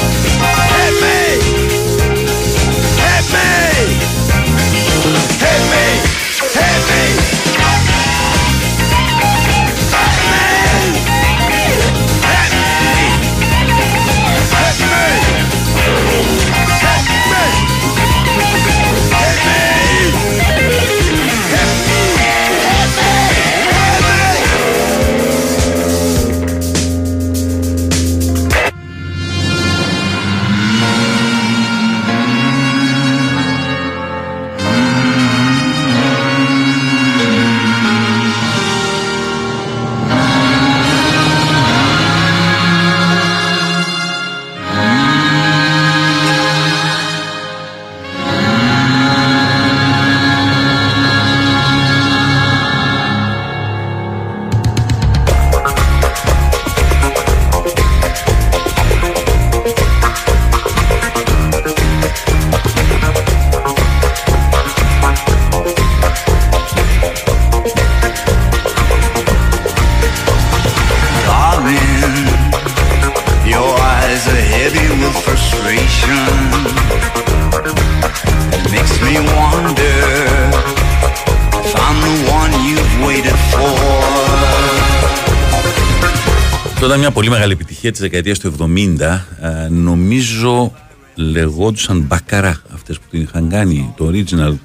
[87.16, 89.00] πολύ μεγάλη επιτυχία της δεκαετίας του 70.
[89.42, 90.74] Ε, νομίζω
[91.16, 93.94] λεγόντουσαν μπακαρά αυτές που την είχαν κάνει.
[93.98, 94.56] Το original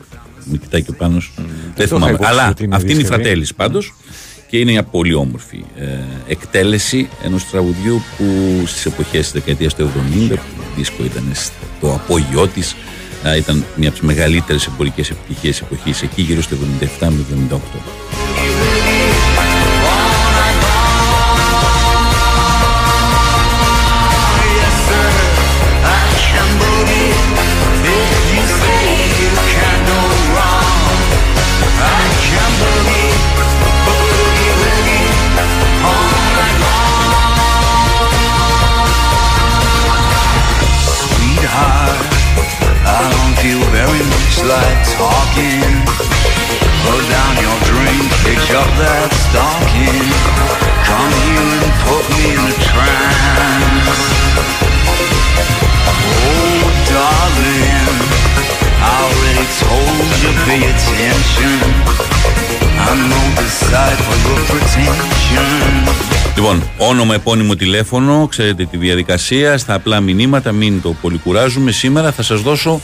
[0.44, 1.18] με κοιτάει και ο πάνω.
[1.36, 2.12] Δεν το είχα θυμάμαι.
[2.12, 3.22] υπόψη Αλλά ότι είναι αυτή είναι η διασκευή.
[3.22, 3.94] Φρατέλη πάντως.
[4.48, 5.86] Και είναι μια πολύ όμορφη ε,
[6.26, 8.24] εκτέλεση ενός τραγουδιού που
[8.66, 9.90] στις εποχές της δεκαετίας του
[10.28, 12.76] 70, που το δίσκο ήταν στο απόγειό της,
[13.38, 16.56] ήταν μια από τις μεγαλύτερες εμπορικές επιτυχίες εποχής, εκεί γύρω στο
[17.00, 17.99] 77 με 78.
[66.90, 71.70] Όνομα, επώνυμο, τηλέφωνο, ξέρετε τη διαδικασία, στα απλά μηνύματα, μην το πολυκουράζουμε.
[71.70, 72.80] Σήμερα θα σας δώσω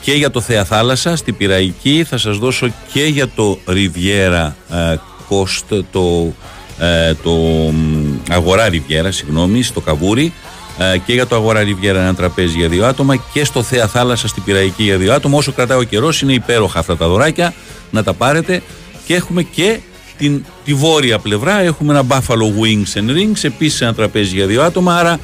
[0.00, 4.96] και για το Θέα Θάλασσα, στην Πυραϊκή, θα σας δώσω και για το Riviera ε,
[5.28, 6.32] Coast, το,
[6.78, 10.32] ε, το μ, Αγορά Riviera, συγγνώμη, στο Καβούρι,
[10.78, 14.28] ε, και για το Αγορά Riviera ένα τραπέζι για δύο άτομα και στο Θέα Θάλασσα
[14.28, 15.38] στην Πυραϊκή για δύο άτομα.
[15.38, 17.54] Όσο κρατάει ο καιρός, είναι υπέροχα αυτά τα δωράκια,
[17.90, 18.62] να τα πάρετε.
[19.06, 19.80] Και έχουμε και
[20.18, 24.62] την, τη βόρεια πλευρά, έχουμε ένα Buffalo Wings and Rings, επίσης ένα τραπέζι για δύο
[24.62, 24.96] άτομα.
[24.96, 25.18] Άρα,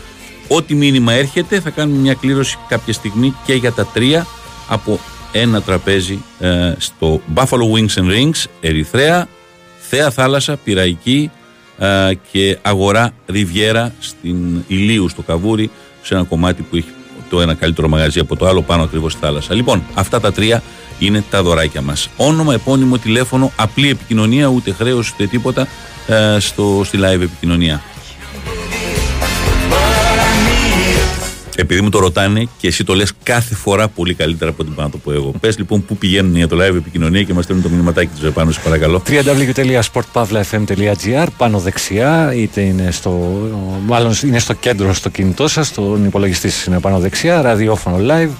[0.48, 4.26] ό,τι μήνυμα έρχεται, θα κάνουμε μια κλήρωση κάποια στιγμή και για τα τρία
[4.68, 4.98] από
[5.32, 9.28] ένα τραπέζι ε, στο Buffalo Wings and Rings, Ερυθρέα,
[9.78, 11.30] Θέα Θάλασσα, Πυραϊκή
[11.78, 15.70] ε, και Αγορά Ριβιέρα στην Ηλίου στο Καβούρι,
[16.02, 16.88] σε ένα κομμάτι που έχει
[17.34, 19.54] το ένα καλύτερο μαγαζί από το άλλο πάνω ακριβώς στη θάλασσα.
[19.54, 20.62] Λοιπόν, αυτά τα τρία
[20.98, 22.08] είναι τα δωράκια μας.
[22.16, 25.66] Όνομα, επώνυμο, τηλέφωνο, απλή επικοινωνία, ούτε χρέος, ούτε τίποτα
[26.06, 27.82] ε, στο, στη live επικοινωνία.
[31.56, 34.88] Επειδή μου το ρωτάνε και εσύ το λες κάθε φορά πολύ καλύτερα από την πάνω
[34.88, 35.32] το πω εγώ.
[35.40, 38.50] Πες λοιπόν πού πηγαίνουν για το live επικοινωνία και μας στέλνουν το μηνυματάκι του επάνω,
[38.50, 39.02] σε παρακαλώ.
[39.08, 43.10] www.sportpavlafm.gr πάνω δεξιά, είτε είναι στο,
[43.86, 48.30] μάλλον είναι στο κέντρο στο κινητό σας, στον υπολογιστή σας είναι πάνω δεξιά, ραδιόφωνο live.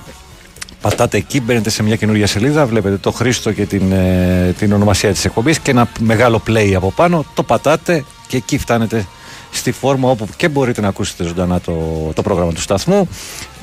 [0.80, 5.12] Πατάτε εκεί, μπαίνετε σε μια καινούργια σελίδα, βλέπετε το Χρήστο και την, ε, την ονομασία
[5.12, 9.06] της εκπομπής και ένα μεγάλο play από πάνω, το πατάτε και εκεί φτάνετε
[9.56, 11.72] στη φόρμα όπου και μπορείτε να ακούσετε ζωντανά το,
[12.14, 13.08] το πρόγραμμα του σταθμού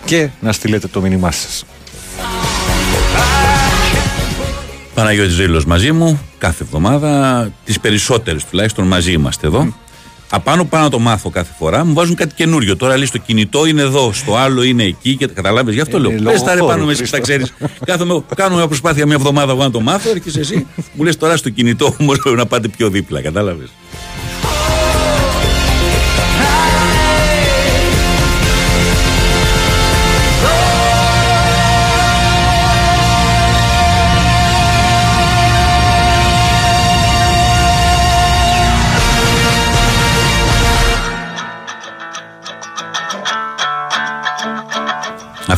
[0.05, 1.65] και να στείλετε το μήνυμά σας.
[4.93, 9.73] Παναγιώτης Ζήλος μαζί μου κάθε εβδομάδα, τις περισσότερες τουλάχιστον μαζί είμαστε εδώ.
[10.33, 11.85] Απάνω πάνω να το μάθω κάθε φορά.
[11.85, 12.77] Μου βάζουν κάτι καινούριο.
[12.77, 15.73] Τώρα λέει στο κινητό είναι εδώ, στο άλλο είναι εκεί και καταλάβει.
[15.73, 16.11] Γι' αυτό λέω.
[16.11, 17.53] λόγω Πες τα ρε χώρου, πάνω μέσα και τα ξέρεις.
[17.85, 20.67] Κάθομαι, κάνω μια προσπάθεια μια εβδομάδα εγώ να το μάθω, έρχεσαι εσύ.
[20.93, 23.21] Μου λες τώρα στο κινητό όμως να πάτε πιο δίπλα.
[23.21, 23.63] Κατάλαβε.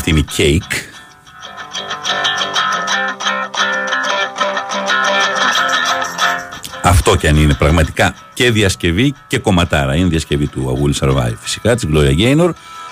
[0.06, 0.74] Αυτή είναι η Cake.
[6.84, 9.96] Αυτό κι αν είναι πραγματικά και διασκευή και κομματάρα.
[9.96, 12.50] Είναι διασκευή του Αγούλη Σαρβάη φυσικά, της Gloria Gaynor.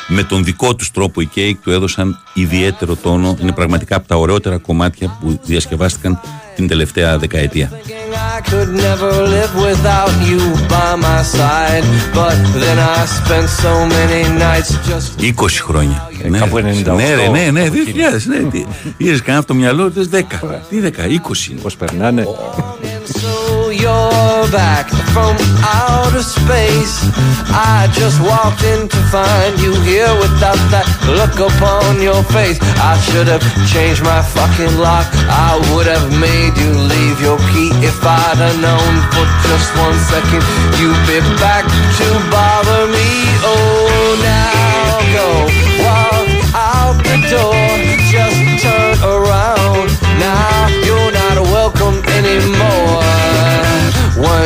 [0.08, 3.38] Με τον δικό τους τρόπο οι Cake του έδωσαν ιδιαίτερο τόνο.
[3.42, 6.20] Είναι πραγματικά από τα ωραιότερα κομμάτια που διασκευάστηκαν
[6.56, 7.72] την τελευταία δεκαετία.
[8.38, 10.42] I could never live without you
[10.74, 11.86] by my side.
[12.20, 16.10] But then I spent so many nights just 20 χρόνια.
[16.30, 16.96] Ναι, κάπου 98.
[16.96, 18.26] Ναι, ρε, ναι, ναι, 2000.
[18.28, 18.66] Ναι, τι-
[18.98, 20.40] Είχες κανένα από το μυαλό, θες 10.
[20.70, 21.60] Τι 10, 20 είναι.
[21.62, 22.24] Πώς περνάνε.
[25.14, 27.04] from outer space.
[27.52, 30.88] I just walked in to find you here without that
[31.20, 32.60] look upon your face.
[32.80, 35.08] I should have changed my fucking lock.
[35.28, 40.00] I would have made you leave your key if I'd have known for just one
[40.08, 40.44] second
[40.80, 43.10] you'd be back to bother me.
[43.44, 45.28] Oh, now go
[45.84, 47.60] walk out the door.
[48.08, 49.92] Just turn around.
[50.20, 51.21] Now you're not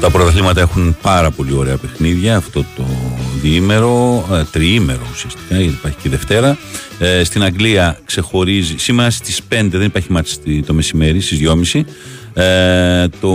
[0.00, 2.84] Τα πρωταθλήματα έχουν πάρα πολύ ωραία παιχνίδια αυτό το
[3.42, 6.58] διήμερο, ε, τριήμερο ουσιαστικά, γιατί υπάρχει και Δευτέρα.
[6.98, 11.84] Ε, στην Αγγλία ξεχωρίζει, σήμερα στις 5 δεν υπάρχει μάτς στη- το μεσημέρι, στις 2.30.
[12.34, 13.28] Ε, το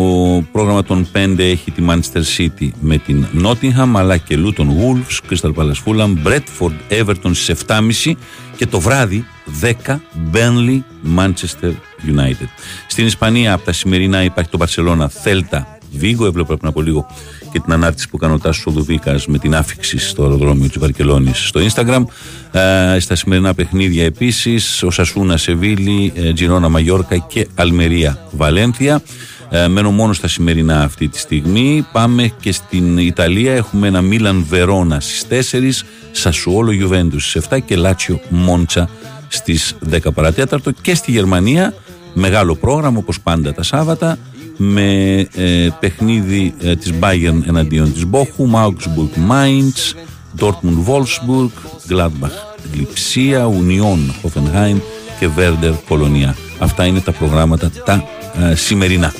[0.52, 5.54] πρόγραμμα των 5 έχει τη Manchester City με την Nottingham αλλά και Luton Wolves, Crystal
[5.56, 8.18] Palace Fulham, Bradford Everton στις 7.30
[8.56, 9.26] και το βράδυ
[9.62, 10.02] 10
[10.34, 10.80] Burnley
[11.18, 11.72] Manchester
[12.16, 12.48] United.
[12.88, 15.64] Στην Ισπανία από τα σημερινά υπάρχει το Barcelona Celta
[16.02, 17.06] Vigo, έβλεπα πριν από λίγο
[17.52, 21.48] και την ανάρτηση που έκανε ο Τάσος Οδουβίκας με την άφηξη στο αεροδρόμιο της Βαρκελόνης
[21.48, 22.04] στο Instagram.
[22.52, 29.02] Ε, στα σημερινά παιχνίδια επίσης, ο Σασούνα Σεβίλη, ε, Τζιρόνα Μαγιόρκα και Αλμερία Βαλένθια.
[29.50, 31.86] Ε, μένω μόνος στα σημερινά αυτή τη στιγμή.
[31.92, 33.54] Πάμε και στην Ιταλία.
[33.54, 38.90] Έχουμε ένα Μίλαν Βερόνα στις 4, Σασουόλο Γιουβέντους στις 7 και Λάτσιο Μόντσα
[39.28, 40.72] στις 10 παρατέταρτο.
[40.72, 41.74] Και στη Γερμανία,
[42.14, 44.18] μεγάλο πρόγραμμα όπως πάντα τα Σάββατα
[44.58, 49.96] με ε, παιχνίδι ε, της Bayern εναντίον της Bochum, Augsburg Mainz,
[50.40, 51.52] Dortmund Wolfsburg,
[51.90, 52.38] Gladbach
[52.74, 54.78] Lipsia, Union Hoffenheim
[55.20, 56.36] και Werder Κολονία.
[56.60, 58.04] Αυτά είναι τα προγράμματα τα
[58.52, 59.14] ε, σημερινά.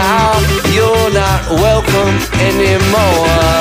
[0.00, 0.30] Now
[0.76, 2.14] you're not welcome
[2.50, 3.54] anymore.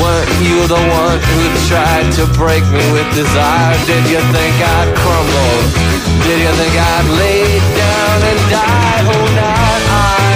[0.00, 3.76] Weren't you the one who tried to break me with desire?
[3.90, 5.56] Did you think I'd crumble?
[6.26, 7.42] Did you think I'd lay
[7.78, 7.89] down
[8.30, 9.00] and die?
[9.12, 9.82] Oh, not
[10.16, 10.32] I.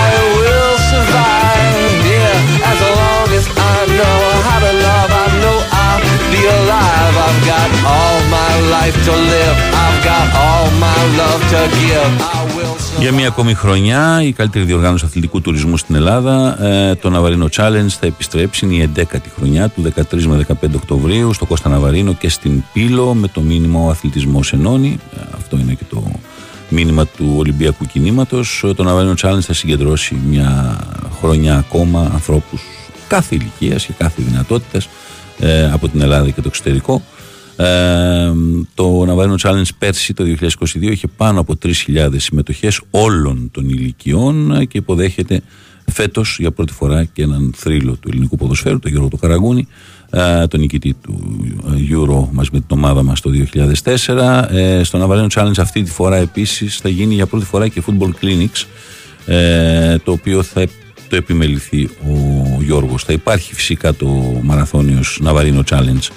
[0.00, 1.92] I will survive.
[2.14, 6.02] Yeah, as long as I know how to love, I know I'll
[6.34, 7.14] be alive.
[7.26, 9.56] I've got all my life to live.
[9.84, 12.12] I've got all my love to give.
[12.20, 17.10] I will Για μια ακόμη χρονιά, η καλύτερη διοργάνωση αθλητικού τουρισμού στην Ελλάδα, ε, το
[17.10, 21.68] Ναβαρίνο Challenge θα επιστρέψει, είναι η 11η χρονιά του 13 με 15 Οκτωβρίου στο Κώστα
[21.68, 24.98] Ναβαρίνο και στην Πύλο με το μήνυμα Ο Αθλητισμός Ενώνει.
[25.16, 26.02] Ε, αυτό είναι και το
[26.74, 28.64] μήνυμα του Ολυμπιακού κινήματος.
[28.76, 30.78] Το Ναβαρίνο Challenge θα συγκεντρώσει μια
[31.20, 32.62] χρονιά ακόμα ανθρώπους
[33.08, 34.80] κάθε ηλικίας και κάθε δυνατότητα
[35.38, 37.02] ε, από την Ελλάδα και το εξωτερικό.
[37.56, 38.32] Ε,
[38.74, 44.78] το Ναβαρίνο Challenge πέρσι το 2022 είχε πάνω από 3.000 συμμετοχές όλων των ηλικιών και
[44.78, 45.42] υποδέχεται
[45.92, 49.93] φέτος για πρώτη φορά και έναν θρύλο του ελληνικού ποδοσφαίρου, τον Γιώργο του Καραγούνη, ε,
[50.48, 51.36] τον νικητή του
[51.90, 53.30] Euro μαζί με την ομάδα μας το
[53.84, 54.44] 2004.
[54.50, 58.10] Ε, στο Ναβαρίνο Challenge αυτή τη φορά επίσης θα γίνει για πρώτη φορά και football
[58.24, 58.64] clinics
[59.26, 60.66] ε, το οποίο θα
[61.08, 63.04] το επιμεληθεί ο Γιώργος.
[63.04, 64.06] Θα υπάρχει φυσικά το
[64.42, 66.08] μαραθώνιος Ναβαρίνο Challenge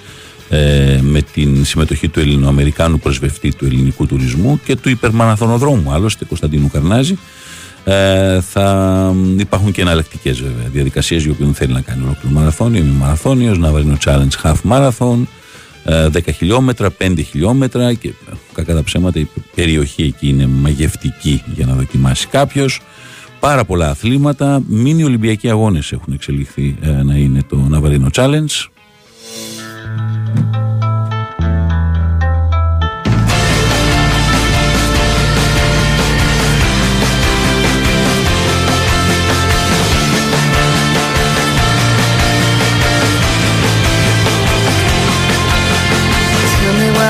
[0.50, 6.70] ε, με την συμμετοχή του Ελληνοαμερικάνου προσβευτή του ελληνικού τουρισμού και του υπερμαναθωνοδρόμου άλλωστε Κωνσταντίνου
[6.70, 7.18] Καρνάζη
[7.90, 12.92] ε, θα υπάρχουν και εναλλακτικές βέβαια διαδικασίες για όποιον θέλει να κάνει ολόκληρο μαραθώνιο, μη
[12.92, 15.18] μαραθώνιος, να βάλει challenge half marathon,
[15.86, 18.14] 10 ε, χιλιόμετρα, 5 χιλιόμετρα και
[18.54, 22.82] κακά τα ψέματα η περιοχή εκεί είναι μαγευτική για να δοκιμάσει κάποιος.
[23.40, 28.68] Πάρα πολλά αθλήματα, μίνι Ολυμπιακοί αγώνες έχουν εξελιχθεί ε, να είναι το Ναβαρίνο Challenge.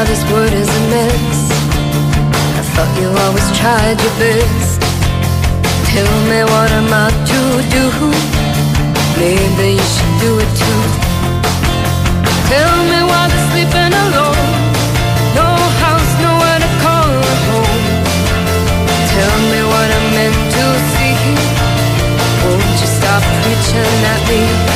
[0.08, 1.40] This word is a mess.
[2.60, 4.80] I thought you always tried your best.
[5.92, 7.40] Tell me what am I to
[7.76, 7.86] do?
[9.20, 10.82] Maybe you should do it too.
[12.48, 14.48] Tell me why they're sleeping alone.
[15.36, 15.48] No
[15.84, 17.12] house, nowhere to call
[17.50, 17.84] home.
[19.12, 21.16] Tell me what I'm meant to see.
[22.44, 24.67] Won't you stop preaching at me?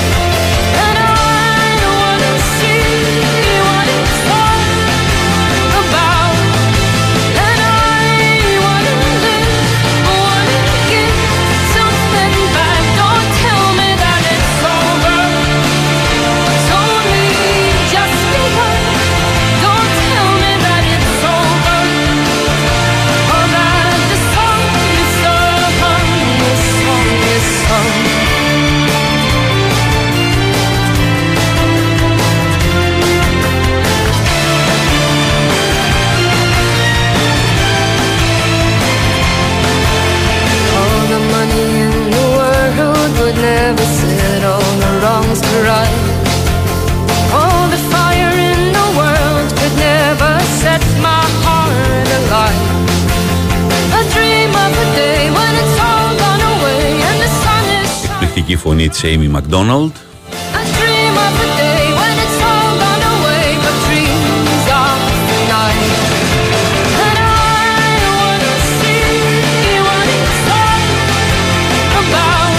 [72.02, 72.54] About.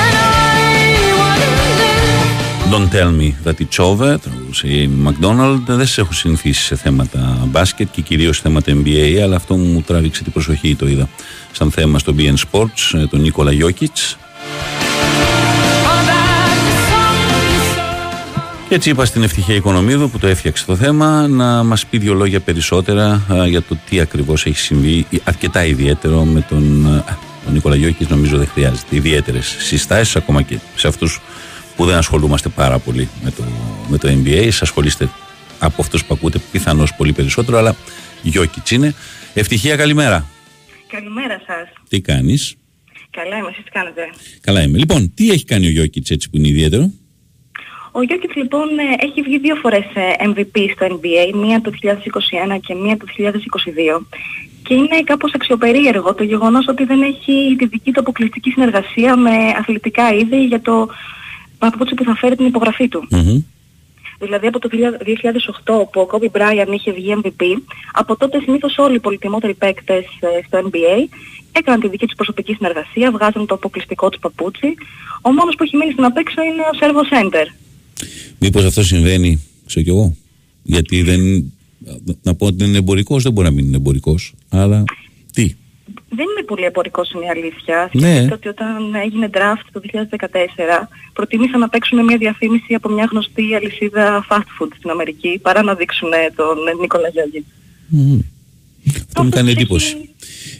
[0.00, 2.70] And I wanna live.
[2.74, 6.76] Don't tell me that it's over τραγουδούσε η Amy McDonald δεν σε έχω συνηθίσει σε
[6.76, 11.08] θέματα μπάσκετ και κυρίως θέματα NBA αλλά αυτό μου τράβηξε την προσοχή το είδα
[11.52, 14.16] σαν θέμα στο BN Sports ε, τον Νίκολα Γιώκητς
[18.68, 22.14] Και έτσι είπα στην ευτυχία Οικονομίδου που το έφτιαξε το θέμα να μας πει δύο
[22.14, 27.50] λόγια περισσότερα α, για το τι ακριβώς έχει συμβεί αρκετά ιδιαίτερο με τον α, Ο
[27.50, 31.20] Νίκολα Γιώκη νομίζω δεν χρειάζεται ιδιαίτερες συστάσεις, ακόμα και σε αυτούς
[31.76, 33.44] που δεν ασχολούμαστε πάρα πολύ με το,
[33.88, 34.42] με το NBA.
[34.44, 35.08] Σας ασχολείστε
[35.58, 37.76] από αυτούς που ακούτε πιθανώς πολύ περισσότερο, αλλά
[38.22, 38.94] Γιώκη είναι.
[39.34, 40.26] Ευτυχία, καλημέρα.
[40.86, 41.68] Καλημέρα σας.
[41.88, 42.54] Τι κάνεις;
[43.10, 44.00] Καλά είμαι, εσείς τι κάνετε;
[44.40, 44.78] Καλά είμαι.
[44.78, 46.90] Λοιπόν, τι έχει κάνει ο Γιώκη έτσι που είναι ιδιαίτερο;
[47.98, 52.60] Ο Γιώκητ λοιπόν ε, έχει βγει δύο φορές ε, MVP στο NBA, μία το 2021
[52.60, 54.00] και μία το 2022.
[54.62, 59.30] Και είναι κάπως αξιοπερίεργο το γεγονός ότι δεν έχει τη δική του αποκλειστική συνεργασία με
[59.58, 60.88] αθλητικά είδη για το
[61.58, 63.08] παπούτσι που θα φέρει την υπογραφή του.
[64.18, 64.68] Δηλαδή από το
[65.64, 67.42] 2008 που ο Kobe Bryant είχε βγει MVP,
[67.92, 71.08] από τότε συνήθως όλοι οι πολυτιμότεροι παίκτες ε, στο NBA
[71.52, 74.74] έκαναν τη δική τους προσωπική συνεργασία, βγάζουν το αποκλειστικό τους παπούτσι.
[75.22, 77.46] Ο μόνος που έχει μείνει στην απέξω είναι ο Servo Center.
[78.38, 80.16] Μήπως αυτό συμβαίνει, ξέρω κι εγώ.
[80.62, 81.52] Γιατί δεν.
[82.22, 84.32] Να πω ότι είναι εμπορικός, δεν μπορεί να μην είναι εμπορικός.
[84.48, 84.84] Αλλά
[85.32, 85.54] τι.
[86.08, 87.90] Δεν είναι πολύ εμπορικός είναι η αλήθεια.
[87.92, 88.14] Ναι.
[88.14, 93.54] Σκεφτείτε ότι όταν έγινε draft το 2014 προτίμησαν να παίξουν μια διαφήμιση από μια γνωστή
[93.54, 97.44] αλυσίδα fast food στην Αμερική παρά να δείξουν τον Νίκολα Γιώργη.
[97.88, 98.18] Μμμ.
[99.06, 99.96] Αυτό μου κάνει εντύπωση.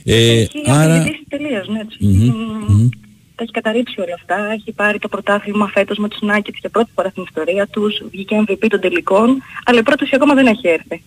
[0.03, 0.93] Ε, Έχει άρα.
[0.93, 1.85] αφιλητήσει τελείως, ναι.
[1.85, 2.73] τους- Μμμ, Μμμ.
[2.73, 2.89] μμμ.
[3.37, 4.51] Τα έχει καταρρύψει όλα αυτά.
[4.51, 8.01] Έχει πάρει το πρωτάθλημα φέτος με τους Nuggets για πρώτη φορά στην ιστορία τους.
[8.11, 9.41] Βγήκε MVP των τελικών.
[9.65, 11.01] Αλλά η πρόταση ακόμα δεν έχει έρθει.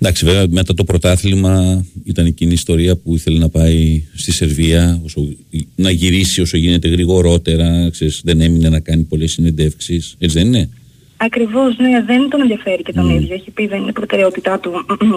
[0.00, 5.00] Εντάξει, βέβαια μετά το πρωτάθλημα ήταν εκείνη η ιστορία που ήθελε να πάει στη Σερβία,
[5.04, 5.28] όσο,
[5.74, 7.88] να γυρίσει όσο γίνεται γρηγορότερα.
[7.90, 10.14] Ξέρεις, δεν έμεινε να κάνει πολλές συνεντεύξεις.
[10.18, 10.70] Έτσι δεν είναι;
[11.20, 13.10] Ακριβώς, ναι, δεν τον ενδιαφέρει και τον Μμ.
[13.16, 13.34] ίδιο.
[13.34, 14.70] Έχει πει δεν είναι προτεραιότητά του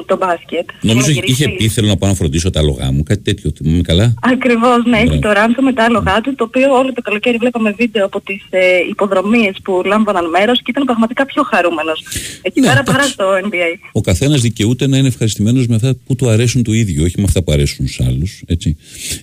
[0.06, 0.68] το μπάσκετ.
[0.82, 1.58] Νομίζω Θέλει είχε, να είχε γυρίσει.
[1.68, 3.52] πει θέλω να πάω να φροντίσω τα λογά μου, κάτι τέτοιο.
[3.58, 4.14] Θυμάμαι καλά.
[4.22, 5.22] Ακριβώς, ναι, έχει Μπράβο.
[5.22, 8.42] το ράντσο με τα άλογα του, το οποίο όλο το καλοκαίρι βλέπαμε βίντεο από τις
[8.50, 12.04] ε, υποδρομίες που λάμβαναν μέρος και ήταν πραγματικά πιο χαρούμενος.
[12.42, 13.14] Εκεί Ναι, πέρα παρά εντάξει.
[13.14, 13.90] στο NBA.
[13.92, 17.24] Ο καθένας δικαιούται να είναι ευχαριστημένος με αυτά που του αρέσουν του ίδιου, όχι με
[17.24, 18.44] αυτά που αρέσουν στους άλλους.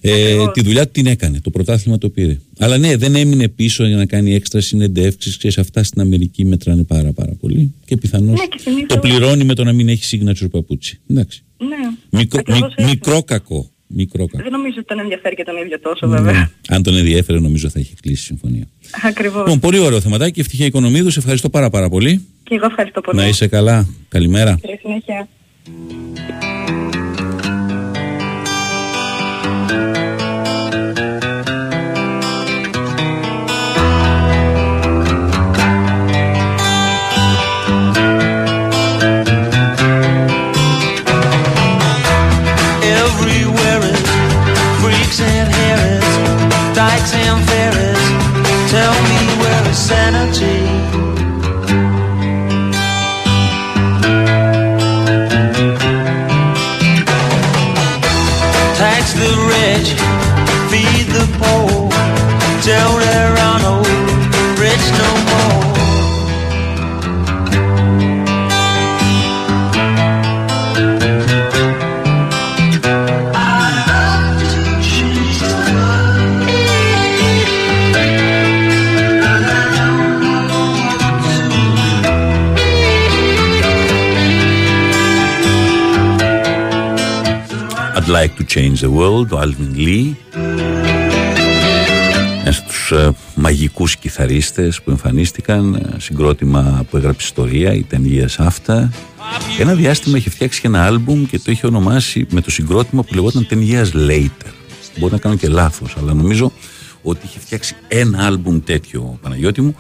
[0.01, 2.39] Ε, τη δουλειά του την έκανε, το πρωτάθλημα το πήρε.
[2.59, 5.37] Αλλά ναι, δεν έμεινε πίσω για να κάνει έξτρα συνεντεύξεις.
[5.37, 7.75] Ξέρεις, αυτά στην Αμερική μετράνε πάρα, πάρα πολύ.
[7.85, 11.01] Και πιθανώς Ναι, και συνήθως- το πληρώνει με το να μην έχει signature παπούτσι.
[11.11, 11.43] Εντάξει.
[11.59, 12.91] Ναι, Μικρό, ακριβώς μι- έτσι.
[12.91, 13.71] μικρό κακό.
[13.87, 14.43] Μικρό κακό.
[14.43, 16.33] Δεν νομίζω ότι τον ενδιαφέρει και τον ίδιο τόσο βέβαια.
[16.33, 16.49] Ναι.
[16.69, 18.65] Αν τον ενδιέφερε, νομίζω θα έχει κλείσει η συμφωνία.
[19.05, 19.39] Ακριβώς.
[19.39, 20.41] Λοιπόν, πολύ ωραίο θεματάκι.
[20.41, 21.13] Ευτυχία Οικονομίδους.
[21.13, 22.27] Σε ευχαριστώ πάρα, πάρα πολύ.
[22.43, 23.19] Και εγώ ευχαριστώ πολύ.
[23.19, 23.89] Να είσαι καλά.
[24.09, 24.59] Καλημέρα.
[24.63, 25.29] Καλή συνέχεια.
[47.15, 48.07] And ferrets.
[48.71, 50.61] Tell me where is sanity?
[58.77, 59.89] Tax the rich,
[60.71, 61.89] feed the poor.
[62.63, 62.99] Tell
[88.09, 90.13] I'd like to change the world, ο Alvin Lee.
[92.41, 97.97] Ένας από τους ε, μαγικούς κιθαρίστες που εμφανίστηκαν, ε, συγκρότημα που έγραψε ιστορία, η Ten
[97.97, 98.89] Years After.
[99.61, 103.15] Ένα διάστημα είχε φτιάξει και ένα άλμπουμ και το είχε ονομάσει με το συγκρότημα που
[103.15, 104.51] λεγόταν Ten Years Later.
[104.99, 106.53] Μπορεί να κάνω και λάθος, αλλά νομίζω
[107.03, 109.75] ότι είχε φτιάξει ένα άλμπουμ τέτοιο ο Παναγιώτη μου.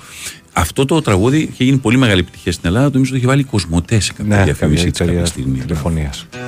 [0.52, 4.04] Αυτό το τραγούδι είχε γίνει πολύ μεγάλη επιτυχία στην Ελλάδα, νομίζω το είχε βάλει κοσμοτές
[4.04, 5.58] σε κάποια Ναι, διαφήμιση καμία της κάποια εταιρεία στιγμή.
[5.58, 6.26] τηλεφωνίας.
[6.32, 6.47] Population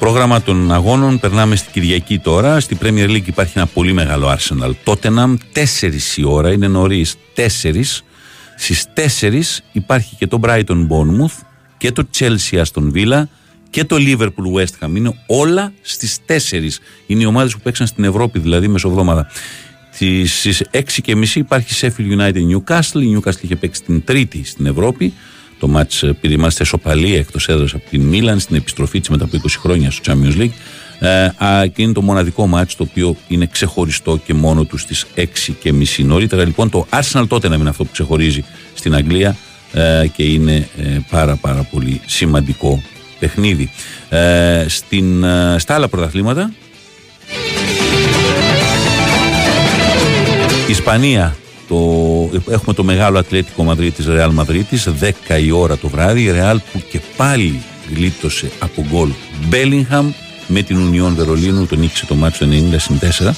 [0.00, 2.60] πρόγραμμα των αγώνων περνάμε στην Κυριακή τώρα.
[2.60, 4.72] Στην Premier League υπάρχει ένα πολύ μεγάλο Arsenal.
[4.84, 5.34] Tottenham
[5.80, 8.02] 4 η ώρα, είναι νωρίς 4.
[8.56, 8.86] Στις
[9.20, 11.38] 4 υπάρχει και το Brighton Bournemouth
[11.78, 13.22] και το Chelsea Aston Villa
[13.70, 14.96] και το Liverpool West Ham.
[14.96, 16.80] Είναι όλα στις 4.
[17.06, 19.26] Είναι οι ομάδες που παίξαν στην Ευρώπη, δηλαδή μεσοβδόμαδα.
[19.90, 20.26] Στι
[21.04, 23.02] 6.30 υπάρχει Sheffield United Newcastle.
[23.02, 25.12] Η Newcastle είχε παίξει την Τρίτη στην Ευρώπη.
[25.60, 29.24] Το μάτς ε, πήρε μάλιστα ισοπαλία εκτός έδρας από την Μίλαν στην επιστροφή της μετά
[29.24, 30.52] από 20 χρόνια στο Champions League.
[30.98, 35.06] Ε, α, και είναι το μοναδικό μάτς το οποίο είναι ξεχωριστό και μόνο τους στις
[35.16, 36.44] 6.30 νωρίτερα.
[36.44, 38.44] Λοιπόν, το Arsenal τότε να είναι αυτό που ξεχωρίζει
[38.74, 39.36] στην Αγγλία
[39.72, 42.82] ε, και είναι ε, πάρα πάρα πολύ σημαντικό
[43.18, 43.70] παιχνίδι.
[44.08, 46.52] Ε, στην, ε, στα άλλα πρωταθλήματα
[50.68, 51.36] Ισπανία
[51.70, 55.12] το, έχουμε το μεγάλο Ατλέτικο Μαδρίτης Ρεάλ Μαδρίτης 10
[55.42, 57.62] η ώρα το βράδυ η Ρεάλ που και πάλι
[57.94, 59.08] γλίτωσε από γκολ
[59.46, 60.12] Μπέλιγχαμ
[60.46, 63.30] με την Ουνιόν Βερολίνου τον νίκησε το μάτσο 90 συν 4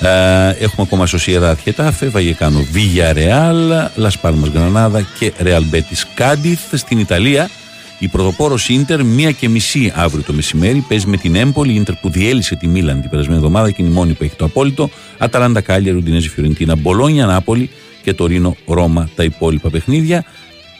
[0.00, 3.56] ε, έχουμε ακόμα Σοσιέδα Αθιετάφε, Βαγεκάνο Βίγια Ρεάλ,
[3.94, 7.50] Λας Πάλμας Γρανάδα και Ρεάλ Μπέτης Κάντιθ στην Ιταλία.
[7.98, 11.74] Η πρωτοπόρος Ιντερ, μία και μισή αύριο το μεσημέρι, παίζει με την Έμπολη.
[11.74, 14.44] Ιντερ που διέλυσε τη Μίλαν την περασμένη εβδομάδα και είναι η μόνη που έχει το
[14.44, 14.90] απόλυτο.
[15.18, 17.70] Αταλάντα Κάλια, Ρουντινέζη Φιωρεντίνα, Μπολόνια, Νάπολη
[18.02, 20.24] και το Ρήνο Ρώμα τα υπόλοιπα παιχνίδια.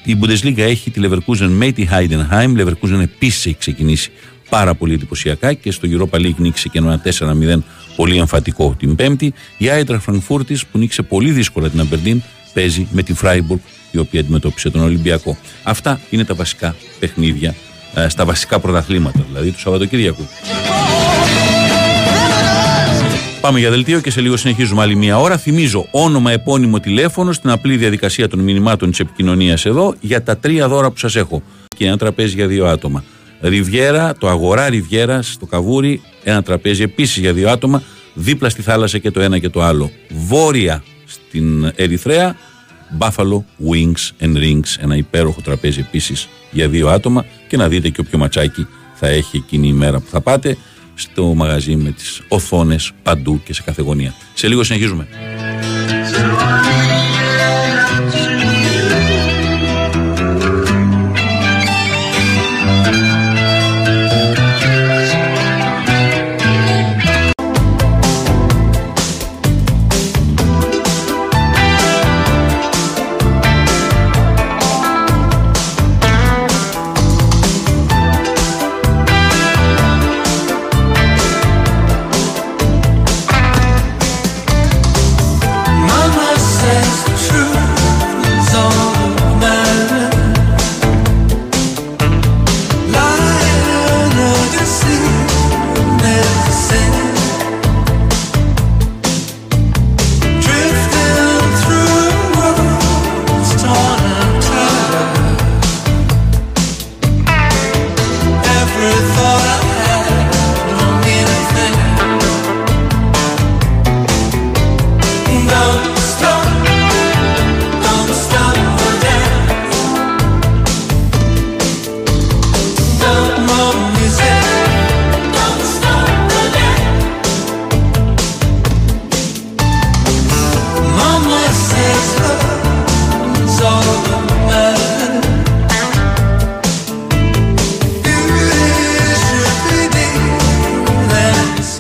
[0.05, 2.49] Η Bundesliga έχει τη Leverkusen με τη Heidenheim.
[2.49, 4.11] Η Leverkusen επίσης έχει ξεκινήσει
[4.49, 7.59] πάρα πολύ εντυπωσιακά και στο Europa League νίκησε και ένα 4-0
[7.97, 9.32] πολύ εμφατικό την Πέμπτη.
[9.59, 12.22] Η Άιτρα Φραγκφούρτη που νίκησε πολύ δύσκολα την Αμπερντίν
[12.55, 13.61] παίζει με τη Φράιμπουργκ
[13.91, 15.37] η οποία αντιμετώπισε τον Ολυμπιακό.
[15.62, 17.55] Αυτά είναι τα βασικά παιχνίδια,
[17.95, 20.26] ε, στα βασικά πρωταθλήματα δηλαδή του Σαββατοκύριακου.
[23.45, 25.36] Πάμε για δελτίο και σε λίγο συνεχίζουμε άλλη μία ώρα.
[25.38, 30.68] Θυμίζω όνομα, επώνυμο, τηλέφωνο στην απλή διαδικασία των μηνυμάτων της επικοινωνίας εδώ για τα τρία
[30.68, 31.42] δώρα που σας έχω.
[31.76, 33.05] Και ένα τραπέζι για δύο άτομα.
[33.40, 37.82] Ριβιέρα, το αγορά Ριβιέρα στο Καβούρι, ένα τραπέζι επίσης για δύο άτομα.
[38.14, 39.90] Δίπλα στη θάλασσα και το ένα και το άλλο.
[40.09, 42.36] Βόρεια στην Ερυθρέα,
[42.99, 47.24] Buffalo Wings and Rings, ένα υπέροχο τραπέζι επίσης για δύο άτομα.
[47.49, 50.57] Και να δείτε και όποιο ματσάκι θα έχει εκείνη η μέρα που θα πάτε
[50.95, 54.14] στο μαγαζί με τις οθόνες παντού και σε κάθε γωνία.
[54.34, 55.07] Σε λίγο συνεχίζουμε.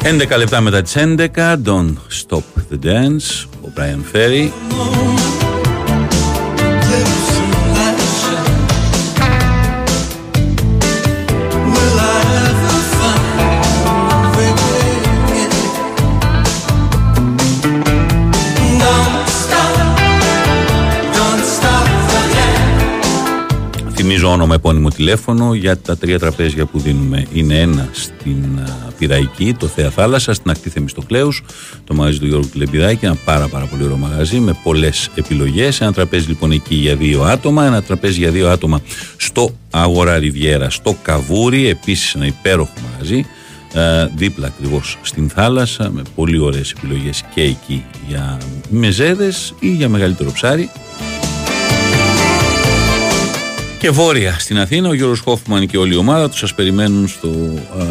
[0.06, 5.43] 11 λεπτά μετά τις 11, Don't Stop the Dance, ο Brian Ferry.
[24.34, 27.26] Όνομα επώνυμο τηλέφωνο για τα τρία τραπέζια που δίνουμε.
[27.32, 31.42] Είναι ένα στην α, Πυραϊκή, το Θέα Θάλασσα, στην ακτή Θεμιστοκλέους,
[31.84, 35.80] το μαγαζί του Γιώργου Τηλεμπιδάκη, ένα πάρα, πάρα πολύ ωραίο μαγαζί με πολλές επιλογές.
[35.80, 38.80] Ένα τραπέζι λοιπόν εκεί για δύο άτομα, ένα τραπέζι για δύο άτομα
[39.16, 43.26] στο Αγορά Ριβιέρα, στο Καβούρι, επίσης ένα υπέροχο μαγαζί.
[43.74, 49.88] ε, δίπλα ακριβώς στην θάλασσα με πολύ ωραίες επιλογές και εκεί για μεζέδες ή για
[49.88, 50.70] μεγαλύτερο ψάρι
[53.84, 57.28] και βόρεια στην Αθήνα, ο Γιώργος Χόφμαν και όλη η ομάδα τους σας περιμένουν στο
[57.78, 57.84] ε,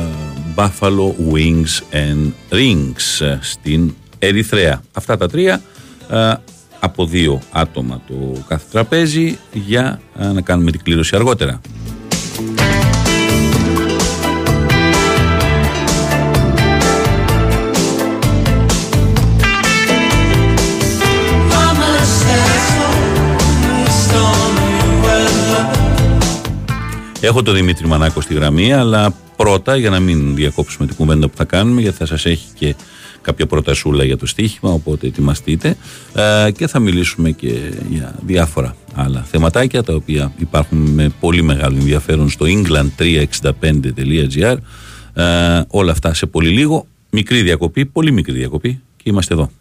[0.55, 4.81] Buffalo Wings and Rings ε, στην Ερυθρέα.
[4.93, 5.61] Αυτά τα τρία
[6.09, 6.33] ε,
[6.79, 11.61] από δύο άτομα το κάθε τραπέζι για ε, να κάνουμε την κλήρωση αργότερα.
[27.25, 31.37] Έχω τον Δημήτρη Μανάκο στη γραμμή, αλλά πρώτα για να μην διακόψουμε την κουβέντα που
[31.37, 32.75] θα κάνουμε, γιατί θα σας έχει και
[33.21, 35.77] κάποια προτασούλα για το στοίχημα, οπότε ετοιμαστείτε.
[36.15, 37.53] Ε, και θα μιλήσουμε και
[37.89, 44.57] για διάφορα άλλα θεματάκια τα οποία υπάρχουν με πολύ μεγάλο ενδιαφέρον στο england365.gr
[45.13, 46.87] ε, όλα αυτά σε πολύ λίγο.
[47.09, 49.51] Μικρή διακοπή, πολύ μικρή διακοπή και είμαστε εδώ.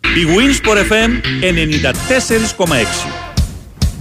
[0.00, 1.10] Η Winsport FM
[2.66, 2.72] 94,6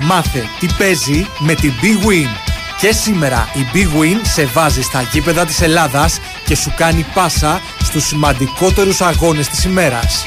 [0.02, 2.49] Μάθε τι παίζει με την Big Win.
[2.80, 7.62] Και σήμερα η Big Win σε βάζει στα γήπεδα της Ελλάδας και σου κάνει πάσα
[7.84, 10.26] στους σημαντικότερους αγώνες της ημέρας.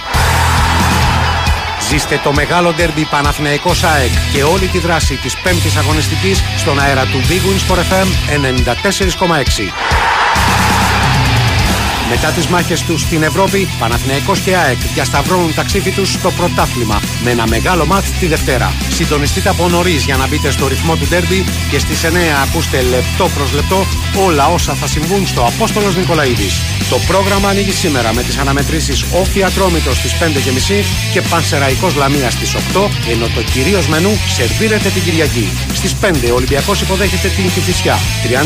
[1.88, 7.04] Ζήστε το μεγάλο ντέρμπι Παναθηναϊκός ΑΕΚ και όλη τη δράση της πέμπτης αγωνιστικής στον αέρα
[7.04, 10.21] του Big Wins for FM 94,6.
[12.14, 17.00] Μετά τις μάχες τους στην Ευρώπη, Παναθηναϊκός και ΑΕΚ διασταυρώνουν τα ξύφη τους στο πρωτάθλημα
[17.24, 18.72] με ένα μεγάλο μάτς τη Δευτέρα.
[18.88, 22.08] Συντονιστείτε από νωρίς για να μπείτε στο ρυθμό του ντέρμπι και στις 9
[22.48, 23.86] ακούστε λεπτό προς λεπτό
[24.26, 26.81] όλα όσα θα συμβούν στο Απόστολος Νικολαίδης.
[26.92, 32.54] Το πρόγραμμα ανοίγει σήμερα με τις αναμετρήσεις Όφη Ατρόμητος στις 5.30 και Πανσεραϊκός Λαμίας στις
[32.54, 32.58] 8,
[33.10, 35.48] ενώ το κυρίως μενού σερβίρεται την Κυριακή.
[35.72, 37.98] Στις 5 ο Ολυμπιακός υποδέχεται την Κηφισιά.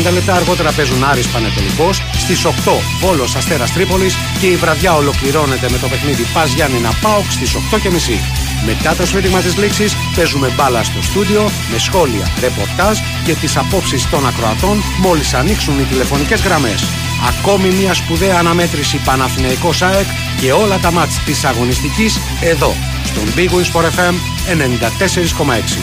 [0.07, 5.67] 30 λεπτά αργότερα παίζουν Άρης Πανετολικός, στις 8 Βόλος Αστέρας Τρίπολης και η βραδιά ολοκληρώνεται
[5.69, 8.46] με το παιχνίδι Πας Γιάννηνα Πάοξ στις 8.30.
[8.65, 14.09] Μετά το σφύριγμα της λήξης παίζουμε μπάλα στο στούντιο με σχόλια, ρεπορτάζ και τις απόψεις
[14.09, 16.83] των ακροατών μόλις ανοίξουν οι τηλεφωνικές γραμμές.
[17.27, 20.07] Ακόμη μια σπουδαία αναμέτρηση Παναθηναϊκός ΑΕΚ
[20.41, 24.13] και όλα τα μάτς της αγωνιστικής εδώ, στον Big Wins for FM
[24.57, 25.79] 94,6.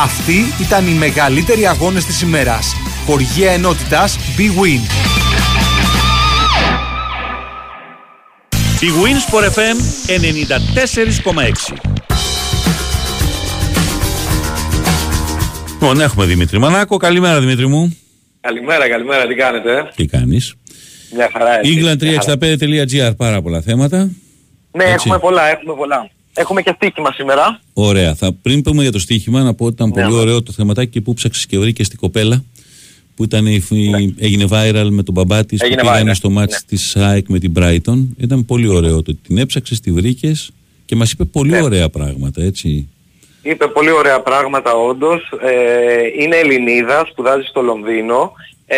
[0.00, 2.76] Αυτοί ήταν οι μεγαλύτεροι αγώνες της ημέρας.
[3.06, 4.80] Χοργία ενότητας Big Win.
[8.80, 11.95] Η Winsport FM 94,6
[15.80, 16.96] Λοιπόν, έχουμε Δημήτρη Μανάκο.
[16.96, 17.96] Καλημέρα, Δημήτρη μου.
[18.40, 19.72] Καλημέρα, καλημέρα, τι κάνετε.
[19.78, 20.54] ε; Τι κάνεις;
[21.14, 21.72] Μια χαρά έτσι.
[21.80, 22.36] μια χαρά.
[22.40, 24.10] England365.gr, πάρα πολλά θέματα.
[24.72, 24.94] Ναι, Έτσι.
[24.94, 26.10] έχουμε πολλά, έχουμε πολλά.
[26.34, 27.60] Έχουμε και στοίχημα σήμερα.
[27.72, 28.14] Ωραία.
[28.14, 30.02] Θα, πριν πούμε για το στοίχημα, να πω ότι ήταν Ναι.
[30.02, 32.44] πολύ ωραίο το θεματάκι και που ψάξες και βρήκες την κοπέλα
[33.14, 35.72] που ήταν, η- η- έγινε viral με τον μπαμπά της που Ναι.
[35.74, 36.58] Έγινε πήγανε viral, στο μάτς ναι.
[36.66, 38.06] της ΑΕΚ με την Brighton.
[38.16, 40.50] Ήταν πολύ ωραίο το ότι την έψαξες, τη βρήκες
[40.84, 41.62] και μας είπε πολύ Ναι.
[41.62, 42.88] ωραία πράγματα, έτσι.
[43.50, 45.32] Είπε πολύ ωραία πράγματα όντως.
[45.42, 48.32] Ε, είναι Ελληνίδας, σπουδάζει στο Λονδίνο.
[48.66, 48.76] Ε,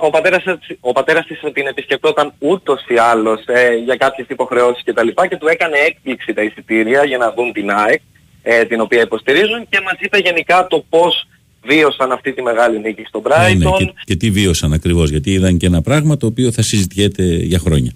[0.00, 4.82] ο, πατέρας, της- ο πατέρας της την επισκεπτόταν ούτως ή άλλως ε, για κάποιες υποχρεώσεις
[4.84, 8.00] και τα λοιπά και του έκανε έκπληξη τα εισιτήρια για να δουν την ΑΕΚ,
[8.42, 11.26] ε, την οποία υποστηρίζουν και μας είπε γενικά το πώς
[11.66, 13.76] βίωσαν αυτή τη μεγάλη νίκη στο Ναι, ναι, Brighton.
[13.78, 17.58] και, και τι βίωσαν ακριβώς, γιατί είδαν και ένα πράγμα το οποίο θα συζητιέται για
[17.58, 17.92] χρόνια.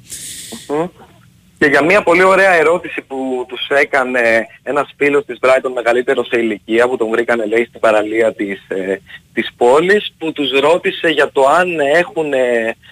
[0.69, 0.87] Μμμ.
[1.59, 6.39] Και για μια πολύ ωραία ερώτηση που τους έκανε ένας φίλος της Brighton μεγαλύτερο σε
[6.39, 9.01] ηλικία που τον βρήκανε λέει στην παραλία της, ε,
[9.33, 12.33] της πόλης που τους ρώτησε για το αν έχουν,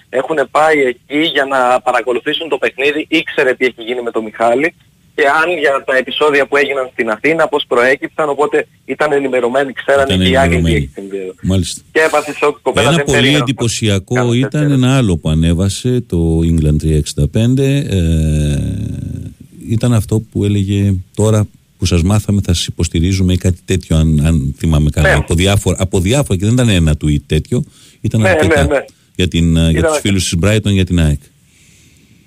[0.09, 4.75] έχουν πάει εκεί για να παρακολουθήσουν το παιχνίδι ήξερε τι έχει γίνει με τον Μιχάλη
[5.17, 10.13] και αν για τα επεισόδια που έγιναν στην Αθήνα πώς προέκυψαν οπότε ήταν ενημερωμένοι ξέρανε
[10.13, 10.75] Ήταν και οι Άγγλοι τι ενημερωμένοι.
[10.75, 11.33] έχει συμβεί εδώ.
[11.43, 11.81] Μάλιστα.
[11.91, 13.43] Και έπαθε σοκ η κοπέλα Ένα δεν πολύ περίμενε.
[13.43, 17.57] εντυπωσιακό ήταν ένα άλλο που ανέβασε το England 365.
[17.57, 18.57] Ε,
[19.69, 21.47] ήταν αυτό που έλεγε τώρα
[21.77, 25.07] που σας μάθαμε θα σας υποστηρίζουμε ή κάτι τέτοιο αν, αν θυμάμαι καλά.
[25.07, 25.13] Ναι.
[25.15, 27.63] Από, διάφορα, από διάφορα και δεν ήταν ένα tweet τέτοιο.
[28.01, 28.85] Ήταν Ναι, αρκετά ναι, ναι.
[29.15, 31.19] για, την, ε, για Ήταν- τους φίλους της Brighton για την ΑΕΚ.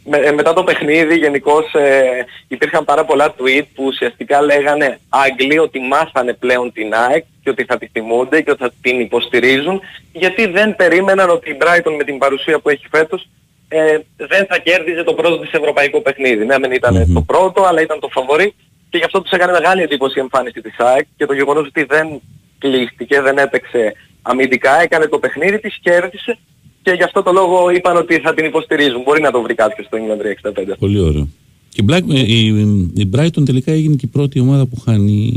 [0.04, 5.58] Με, ε, μετά το παιχνίδι γενικώς ε, υπήρχαν πάρα πολλά tweet που ουσιαστικά λέγανε Άγγλοι
[5.58, 9.80] ότι μάθανε πλέον την ΑΕΚ και ότι θα τη θυμούνται και ότι θα την υποστηρίζουν.
[10.12, 13.28] Γιατί δεν περίμεναν ότι η Brighton με την παρουσία που έχει φέτος
[13.68, 16.44] ε, δεν θα κέρδιζε το πρώτο της ευρωπαϊκό παιχνίδι.
[16.44, 18.54] Ναι, δεν ηταν το πρώτο, αλλά ήταν το φαβορή.
[18.90, 21.84] Και γι' αυτό τους έκανε μεγάλη εντύπωση η εμφάνιση της ΑΕΚ και το γεγονός ότι
[21.84, 22.20] δεν
[22.58, 26.38] κλείστηκε, δεν έπαιξε αμυντικά, έκανε το παιχνίδι της, κέρδισε
[26.82, 29.02] και γι' αυτό το λόγο είπαν ότι θα την υποστηρίζουν.
[29.02, 30.74] Μπορεί να το βρει κάποιος στο England 365.
[30.78, 31.28] Πολύ ωραίο.
[31.68, 32.46] Και η, Black, ε, η,
[32.94, 35.32] η Brighton τελικά έγινε και η πρώτη ομάδα που χάνει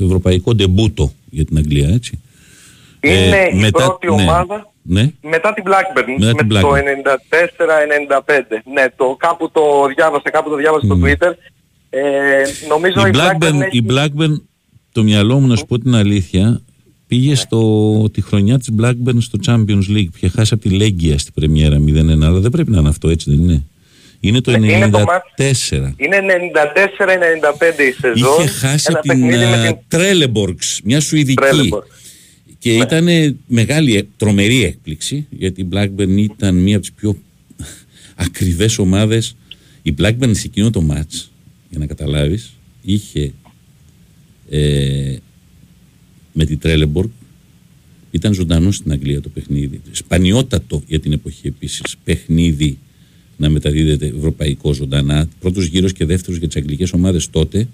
[0.00, 2.20] ευρωπαϊκό ντεμπούτο για την Αγγλία, έτσι.
[3.00, 4.12] Είναι Ε, η μετά- πρώτη ναι.
[4.22, 5.10] ομάδα Ναι.
[5.22, 6.82] μετά την Blackburn, Μετά με την το Blackburn.
[6.82, 8.62] 94-95.
[8.74, 9.62] Ναι, το, κάπου το
[9.96, 11.32] διάβασα, κάπου το διάβασα στο Twitter.
[11.90, 12.00] Ε,
[12.68, 13.76] νομίζω Η η Blackburn, έχει...
[13.78, 14.40] η Blackburn,
[14.92, 16.60] το μυαλό μου να σου πω την αλήθεια,
[17.12, 20.08] πήγε στο, τη χρονιά της Blackburn στο Champions League.
[20.16, 23.30] Είχε χάσει από τη Λέγκια στην πρεμιέρα 0-1, αλλά δεν πρέπει να είναι αυτό έτσι
[23.30, 23.64] δεν είναι.
[24.20, 24.54] Είναι το 94.
[24.54, 28.38] Ε, είναι το μάτς- Είναι 94-95 η σεζόν.
[28.38, 31.42] Είχε χάσει Ένα από την παιχνίδι με την Τρέλεμπορξ, μια Σουηδική.
[31.42, 31.82] Trelleborg.
[32.58, 32.76] Και Ναι.
[32.84, 37.16] ήταν μεγάλη, ε, τρομερή έκπληξη, γιατί η Blackburn ήταν μία από τις πιο
[38.16, 39.36] ακριβές ομάδες.
[39.82, 41.30] Η Blackburn σε εκείνο το μάτς,
[41.70, 42.52] για να καταλάβεις,
[42.82, 43.32] είχε
[44.50, 45.16] ε,
[46.32, 47.10] με την Τρέλεμπορκ
[48.10, 49.80] Ήταν ζωντανό στην Αγγλία το παιχνίδι.
[49.90, 51.96] Σπανιότατο για την εποχή επίσης.
[52.04, 52.78] Παιχνίδι
[53.36, 55.28] να μεταδίδεται ευρωπαϊκό ζωντανά.
[55.40, 57.68] Πρώτος γύρος και δεύτερος για τις αγγλικές ομάδες τότε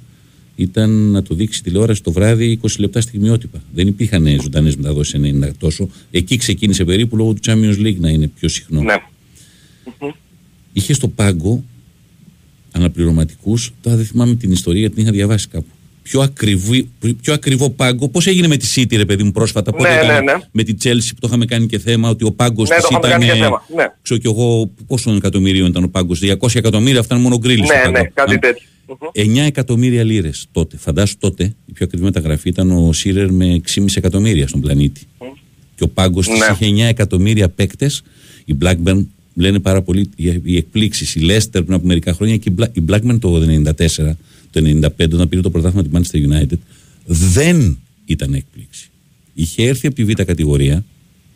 [0.56, 3.62] ήταν να το δείξει τηλεόραση το βράδυ 20 λεπτά στιγμιότυπα.
[3.74, 5.88] Δεν υπήρχαν ζωντανές μεταδόσεις 90 τόσο.
[6.10, 8.82] Εκεί ξεκίνησε περίπου λόγω του Champions League να είναι πιο συχνό.
[8.82, 8.94] Ναι.
[10.72, 11.64] Είχε στο πάγκο
[12.72, 15.68] αναπληρωματικούς, τώρα δεν θυμάμαι την ιστορία γιατί την είχα διαβάσει κάπου.
[16.10, 16.88] Πιο, ακριβή,
[17.22, 18.08] πιο ακριβό πάγκο.
[18.08, 19.70] Πώς έγινε με τη City, ρε παιδί μου, πρόσφατα.
[19.72, 20.32] Πότε Ναι, έκανε ναι, ναι.
[20.50, 22.88] Με τη Chelsea που το είχαμε κάνει και θέμα ότι ο πάγκος Ναι, της το
[22.90, 23.20] είχαμε ήταν.
[23.20, 23.84] κάνει και ε, θέμα, ναι.
[24.02, 26.20] Ξέρω κι εγώ πόσων εκατομμυρίων ήταν ο πάγκος.
[26.22, 27.60] 200 εκατομμύρια, αυτά είναι μόνο γκρίλι.
[27.84, 28.66] Ναι, ναι, κάτι τέτοιο.
[29.14, 30.76] 9 εκατομμύρια λίρες τότε.
[30.76, 35.00] Φαντάσου τότε η πιο ακριβή μεταγραφή ήταν ο Σίρερ με 6,5 εκατομμύρια στον πλανήτη.
[35.76, 36.46] Και ο πάγκος της Ναι.
[36.52, 38.02] είχε 9 εκατομμύρια παίκτες.
[38.44, 39.04] Η Blackburn
[39.34, 41.14] λένε πάρα πολύ οι- οι εκπλήξεις.
[41.14, 44.16] Η Leicester πριν από μερικά χρόνια και η Bla- η Blackburn το 94,
[44.50, 46.58] το 95, όταν πήρε το πρωτάθλημα της Manchester United,
[47.06, 48.88] δεν ήταν έκπληξη.
[49.34, 50.84] Είχε έρθει από τη β' κατηγορία,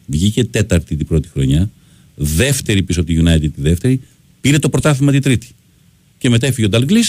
[0.06, 1.70] βγήκε τέταρτη την πρώτη χρονιά,
[2.14, 4.00] δεύτερη πίσω από τη United τη δεύτερη,
[4.40, 5.46] πήρε το πρωτάθλημα την τρίτη.
[6.18, 7.00] Και μετά έφυγε ο Νταλγκλή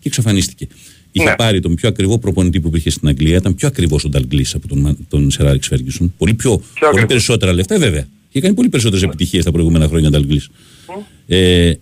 [0.00, 0.66] και εξαφανίστηκε.
[1.12, 1.34] Είχε Ναι.
[1.36, 3.36] πάρει τον πιο ακριβό προπονητή που υπήρχε στην Αγγλία.
[3.36, 6.14] Ήταν πιο ακριβός ο Νταλγκλή από τον, Μα- τον Σερ Άλεξ Φέργισον.
[6.18, 7.06] Πολύ, πιο, πολύ ακριβός.
[7.06, 8.06] περισσότερα λεφτά, ε, βέβαια.
[8.30, 10.40] Είχε κάνει πολύ περισσότερες επιτυχίες τα προηγούμενα χρόνια ο Νταλγκλή.
[11.26, 11.72] Ε,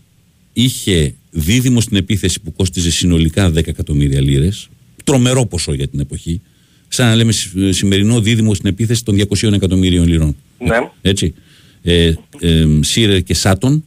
[0.53, 4.68] είχε δίδυμο στην επίθεση που κόστιζε συνολικά 10 εκατομμύρια λίρες.
[5.05, 6.41] Τρομερό ποσό για την εποχή.
[6.89, 10.37] Σαν να λέμε σι- σημερινό δίδυμο στην επίθεση των 200 εκατομμυρίων λιρών.
[10.59, 10.76] Ναι.
[11.03, 11.35] Έτσι.
[11.83, 13.85] Ε, ε, Σίρερ και Σάτον.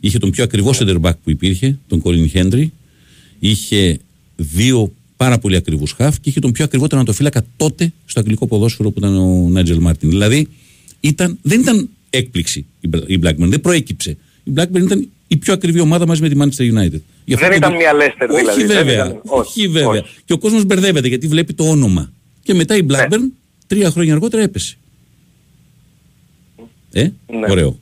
[0.00, 2.72] Είχε τον πιο ακριβό center back που υπήρχε, τον Κόλιν Χέντρι.
[3.38, 3.98] Είχε
[4.36, 8.90] δύο πάρα πολύ ακριβούς χαφ και είχε τον πιο ακριβό τερματοφύλακα τότε στο αγγλικό ποδόσφαιρο
[8.90, 10.08] που ήταν ο Νάτζελ Μάρτιν.
[10.10, 10.48] Δηλαδή
[11.00, 14.16] ήταν, δεν ήταν έκπληξη η Μπλα- η Blackburn, δεν προέκυψε.
[14.44, 17.00] Η Blackburn ήταν η πιο ακριβή ομάδα μαζί με τη Manchester United.
[17.24, 18.64] Γι' αυτό Δεν και ήταν το- μια Leicester όχι δηλαδή.
[18.64, 20.04] δεν Βέβαια, ήταν- όχι, βέβαια.
[20.24, 22.12] Και ο κόσμος μπερδεύεται γιατί βλέπει το όνομα.
[22.42, 23.20] Και μετά η Blackburn
[23.66, 24.76] τρία χρόνια αργότερα έπεσε.
[26.92, 27.46] Ε, Ναι.
[27.50, 27.78] ωραίο.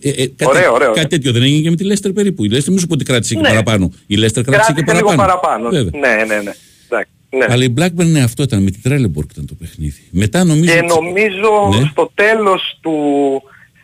[0.00, 1.06] Ε, ε, κάτι, Ωραίο, ωραίο, κάτι ναι.
[1.08, 2.44] τέτοιο δεν έγινε και με τη Leicester περίπου.
[2.44, 3.48] Η Leicester μην σου πω ότι κράτησε και Ναι.
[3.48, 3.92] παραπάνω.
[4.06, 5.16] Η Leicester κράτησε και Κράτησε λίγο παραπάνω.
[5.40, 5.68] παραπάνω.
[5.70, 6.00] Βέβαια.
[6.00, 6.52] Ναι, ναι, ναι.
[6.88, 7.46] Εντάξει, ναι.
[7.48, 8.62] Αλλά η Blackburn ναι, αυτό ήταν.
[8.62, 10.02] Με τη Trelleborg ήταν το παιχνίδι.
[10.10, 10.72] Μετά νομίζω.
[10.72, 11.88] Και ότι- νομίζω Ναι.
[11.90, 12.92] στο τέλος του...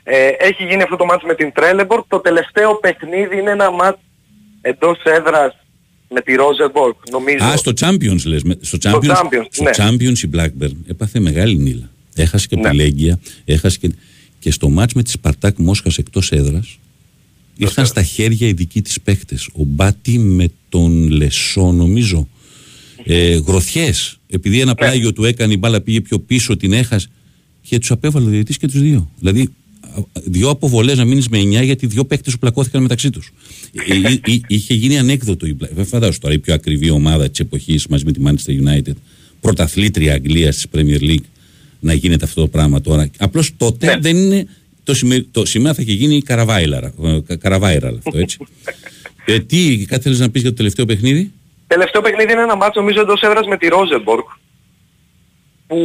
[0.09, 2.05] Ε, έχει γίνει αυτό το μάτς με την Τρέλεμπορκ.
[2.09, 3.99] Το τελευταίο παιχνίδι είναι ένα μάτς
[4.61, 5.57] εντός έδρας
[6.09, 7.45] με τη Ρόζερμπορκ, νομίζω.
[7.45, 8.43] Α, στο Champions λες.
[8.43, 9.71] με- Στο Champions, Champions, στο ναι.
[9.77, 11.91] Champions η Blackburn έπαθε μεγάλη νύλα.
[12.15, 12.83] Έχασε και από τη Ναι.
[12.83, 13.91] Λέγκια, έχασε και,
[14.39, 16.79] και στο μάτς με τη Σπαρτάκ Μόσχας εκτός έδρας
[17.57, 19.47] ήρθαν στα χέρια οι δικοί της παίχτες.
[19.53, 22.29] Ο Μπάτι με τον Λεσό νομίζω.
[23.05, 24.19] Ε, γροθιές.
[24.29, 24.63] Επειδή Ναι.
[24.63, 27.09] ένα πλάγιο του έκανε η μπάλα πήγε πιο πίσω, την έχασε
[27.63, 29.11] και τους απέβαλε ο διαιτητής και τους δύο.
[29.19, 29.53] Δηλαδή α, α,
[30.25, 33.33] δύο αποβολές να μείνεις με 9 γιατί δύο παίκτες σου πλακώθηκαν μεταξύ τους.
[33.89, 35.69] Ε, ε, ε, είχε γίνει ανέκδοτο η Black.
[35.75, 38.93] Δεν φαντάζομαι τώρα η πιο ακριβή ομάδα της εποχής μαζί με τη Manchester United.
[39.41, 41.25] Πρωταθλήτρια Αγγλίας της Premier League
[41.81, 43.11] να γίνεται αυτό το πράγμα τώρα.
[43.19, 43.97] Απλώς τότε Ναι.
[44.01, 44.47] δεν είναι.
[44.85, 46.93] Το, σημε, το σήμερα θα είχε γίνει καραβάιλαρα.
[47.03, 48.39] ε, κα- Καραβάιραλ αυτό έτσι.
[49.27, 51.31] ε, τι, κάτι θέλεις να πεις για το τελευταίο παιχνίδι;
[51.67, 54.29] Τελευταίο παιχνίδι είναι ένα μάτς νομίζω εντός έδρας με τη Ρόζερμπορκ.
[55.67, 55.77] Που...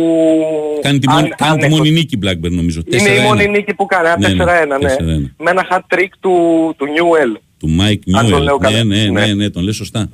[0.81, 2.81] Κάνει τη, αν- μόνη, κάνει αν τη έχω- μόνη νίκη Blackburn νομίζω.
[2.91, 3.23] Είναι η 4-1.
[3.23, 4.47] μόνη νίκη που κάνει, Ναι, ναι, 4-1,
[4.81, 4.95] ναι.
[5.17, 5.31] 4-1.
[5.37, 6.31] Με ένα hat trick του,
[6.77, 7.41] του Newell.
[7.57, 8.43] Του Mike Αν τον Newell.
[8.43, 8.83] λέω Ναι, καλά.
[8.83, 9.33] ναι, ναι, Ναι.
[9.33, 10.09] ναι, τον λέει σωστά.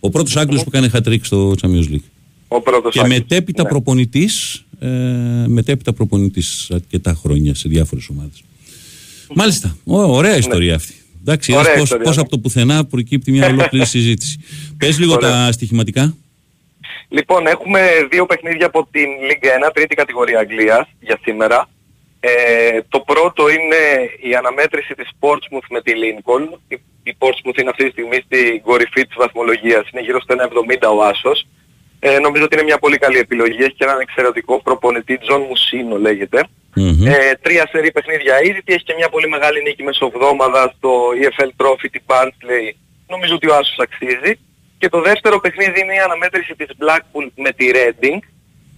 [0.00, 2.04] Ο πρώτος Άγγλος που κάνει hat-trick στο Champions League.
[2.48, 3.18] Ο πρώτος Και Άγγλος.
[3.18, 3.68] μετέπειτα Ναι.
[3.68, 4.86] προπονητής, ε,
[5.46, 8.42] μετέπειτα προπονητής αρκετά χρόνια σε διάφορες ομάδες.
[9.34, 9.76] Μάλιστα.
[9.84, 10.94] Ω, ωραία ιστορία αυτή.
[11.20, 11.56] Εντάξει, Ναι.
[11.56, 12.22] Ωραία είδες πώς, ιστορία, πώς ναι.
[12.22, 14.38] από το πουθενά προκύπτει μια ολόκληρη συζήτηση.
[14.76, 15.30] Πες λίγο Ωραία.
[15.30, 16.16] τα στοιχηματικά.
[17.12, 21.68] Λοιπόν, έχουμε δύο παιχνίδια από την Λίγκα 1, τρίτη κατηγορία Αγγλίας για σήμερα.
[22.20, 22.30] Ε,
[22.88, 23.82] το πρώτο είναι
[24.20, 26.58] η αναμέτρηση της Portsmouth με τη Lincoln.
[26.68, 30.96] Η, η Portsmouth είναι αυτή τη στιγμή στην κορυφή της βαθμολογίας, είναι γύρω στο 1,70
[30.98, 31.46] ο Άσος.
[31.98, 35.98] Ε, νομίζω ότι είναι μια πολύ καλή επιλογή, έχει και έναν εξαιρετικό προπονητή, Τζον Μουσίνο
[35.98, 36.48] λέγεται.
[36.74, 37.06] Μμμ.
[37.06, 40.90] Ε, τρία σερή παιχνίδια ήδη και έχει και μια πολύ μεγάλη νίκη μεσοβδόμαδα στο
[41.22, 42.74] EFL Trophy, την Barnsley.
[43.08, 44.38] Νομίζω ότι ο Άσος αξίζει.
[44.82, 48.18] Και το δεύτερο παιχνίδι είναι η αναμέτρηση της Blackpool με τη Reading.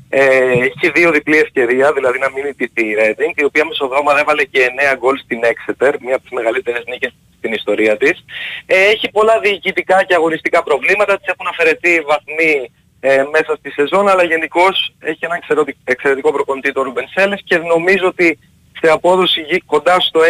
[0.08, 4.44] Ε, έχει δύο διπλή ευκαιρία, δηλαδή να μείνει τη, τη Reading, η οποία μεσοβδόμαδα έβαλε
[4.44, 4.60] και
[4.92, 8.24] 9 γκολ στην Exeter, μία από τις μεγαλύτερες νίκες στην ιστορία της.
[8.66, 14.08] Ε, έχει πολλά διοικητικά και αγωνιστικά προβλήματα, της έχουν αφαιρεθεί βαθμοί ε, μέσα στη σεζόν,
[14.08, 18.38] αλλά γενικώς έχει ένα εξαιρετι- εξαιρετικό προπονητή το Ρούμπεν Σέλες και νομίζω ότι
[18.80, 20.20] σε απόδοση γη κοντά στο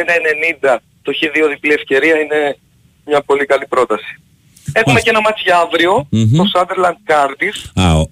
[0.63, 2.57] 1,90 το Χ2 διπλή ευκαιρία είναι
[3.05, 4.19] μια πολύ καλή πρόταση.
[4.77, 6.37] Έχουμε και ένα μάτς για αύριο, Μμμ.
[6.37, 7.71] το Sunderland Cardiff.
[7.83, 8.11] Α, ο-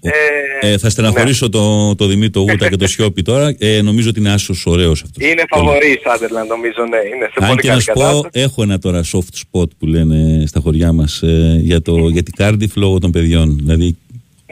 [0.60, 3.54] Ε, ε, θα στεναχωρήσω το, το Δημήτρη το Γούτα και το Σιώπη τώρα.
[3.58, 5.26] Ε, νομίζω ότι είναι άσος ωραίος αυτός.
[5.28, 6.96] Είναι φαβορή η Sunderland νομίζω, ναι.
[7.14, 8.40] Είναι σε Αν πολύ και να καλή σου πω, κατάσταση.
[8.44, 12.34] έχω ένα τώρα soft spot που λένε στα χωριά μας ε, για, το, για την
[12.38, 13.56] Cardiff λόγω των παιδιών.
[13.56, 13.96] Δηλαδή,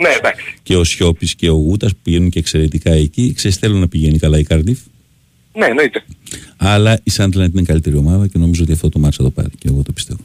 [0.01, 0.45] Ναι, εντάξει.
[0.63, 3.33] Και ο Σιώπης και ο Γούτας που πηγαίνουν και εξαιρετικά εκεί.
[3.33, 4.79] Ξέρεις, θέλω να πηγαίνει καλά η Καρδίφ.
[5.55, 6.03] Ναι, εννοείται.
[6.57, 9.31] Αλλά η Σάντλαντ είναι η καλύτερη ομάδα και νομίζω ότι αυτό το μάτσα θα το
[9.31, 9.49] πάρει.
[9.59, 10.21] Και εγώ το πιστεύω.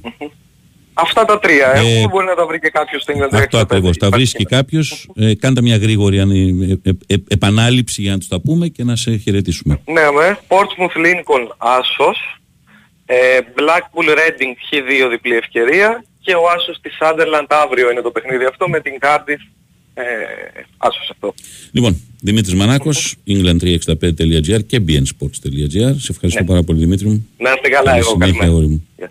[0.98, 1.72] Αυτά τα τρία.
[1.76, 3.62] Ε, Ε, μπορεί να τα βρει και κάποιος στο England Αυτό 365.
[3.62, 3.98] ακριβώς.
[3.98, 5.08] Τα βρίσκει κάποιος.
[5.16, 8.84] Ε, κάντε μια γρήγορη αν, ε, ε, ε, επανάληψη για να τους τα πούμε και
[8.84, 9.80] να σε χαιρετήσουμε.
[9.86, 10.38] Ναι, με.
[10.48, 12.40] Portsmouth Lincoln Άσος.
[13.06, 13.16] Ε,
[13.56, 16.04] Blackpool Reading Χ2 διπλή ευκαιρία.
[16.22, 19.52] Και ο Άσος της Sunderland αύριο είναι το παιχνίδι αυτό με την Cardiff.
[19.98, 20.04] Ε,
[20.78, 21.34] άσος αυτό.
[21.72, 25.94] Λοιπόν, Δημήτρης Μανάκος, england365.gr και bnsports.gr.
[25.98, 27.28] Σε ευχαριστώ πάρα πολύ, Δημήτρη μου.
[27.38, 28.46] Να είστε καλά, Καλή εγώ συνέχεια, καλημέρα.
[28.52, 28.88] αγόρι μου.
[29.00, 29.04] One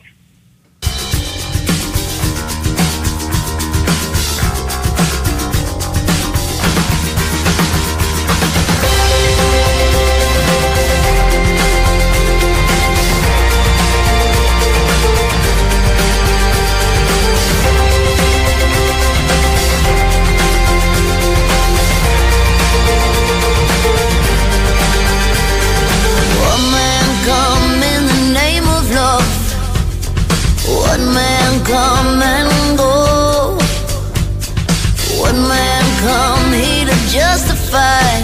[37.75, 38.21] justify.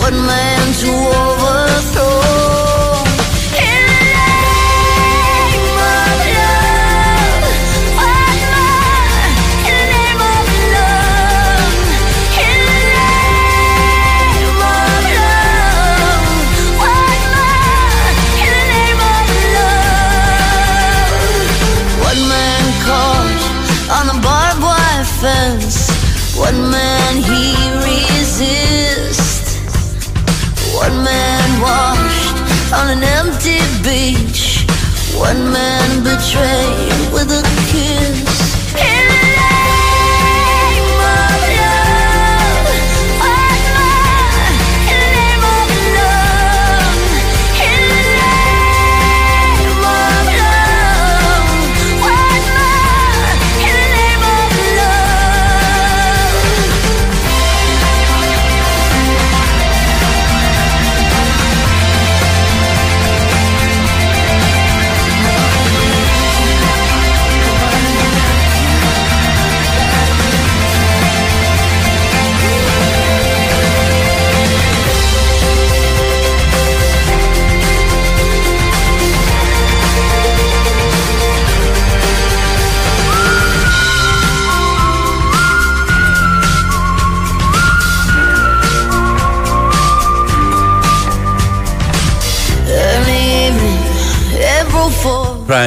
[0.00, 2.69] One man to overthrow.
[32.72, 34.64] On an empty beach.
[35.18, 37.42] One man betrayed with a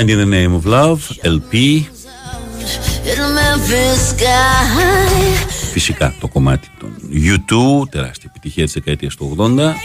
[0.03, 1.87] 4 Pride in the name of love, LP.
[3.05, 5.47] in the Memphis sky.
[5.71, 9.75] Φυσικά το κομμάτι των U2, τεράστια επιτυχία της δεκαετίας του 80.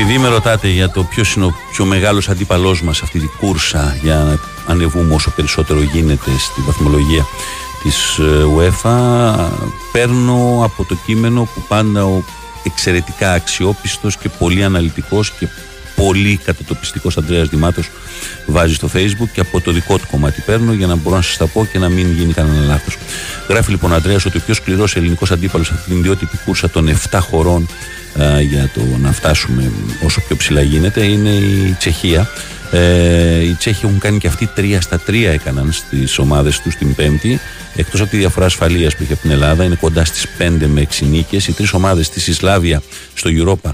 [0.00, 3.30] Επειδή με ρωτάτε για το ποιος είναι ο πιο μεγάλος αντίπαλός μας σε αυτή την
[3.38, 4.38] κούρσα για να
[4.72, 7.26] ανεβούμε όσο περισσότερο γίνεται στη βαθμολογία
[7.82, 9.48] της ε, UEFA
[9.92, 12.22] παίρνω από το κείμενο που πάντα ο
[12.62, 15.48] εξαιρετικά αξιόπιστος και πολύ αναλυτικός και
[15.96, 17.90] πολύ κατατοπιστικός Ανδρέας Δημάτος
[18.46, 21.36] βάζει στο facebook και από το δικό του κομμάτι παίρνω για να μπορώ να σας
[21.36, 22.96] τα πω και να μην γίνει κανένα λάθος.
[23.48, 26.70] Γράφει λοιπόν ο Ανδρέας ότι ο πιο σκληρός ελληνικός αντίπαλος σε αυτή την ιδιότυπη κούρσα
[26.70, 27.68] των 7 χωρών
[28.18, 29.72] α, για το να φτάσουμε
[30.04, 32.28] όσο πιο ψηλά γίνεται είναι η Τσεχία.
[32.70, 36.94] Ε, οι Τσέχοι έχουν κάνει και αυτοί τρία στα τρία έκαναν στις ομάδες τους την
[36.94, 37.40] Πέμπτη.
[37.76, 40.80] Εκτός από τη διαφορά ασφαλείας που έχει από την Ελλάδα, είναι κοντά στις 5 με
[40.80, 41.48] 6 νίκες.
[41.48, 42.82] Οι τρεις ομάδες της Ισλάβια
[43.14, 43.70] στο Europa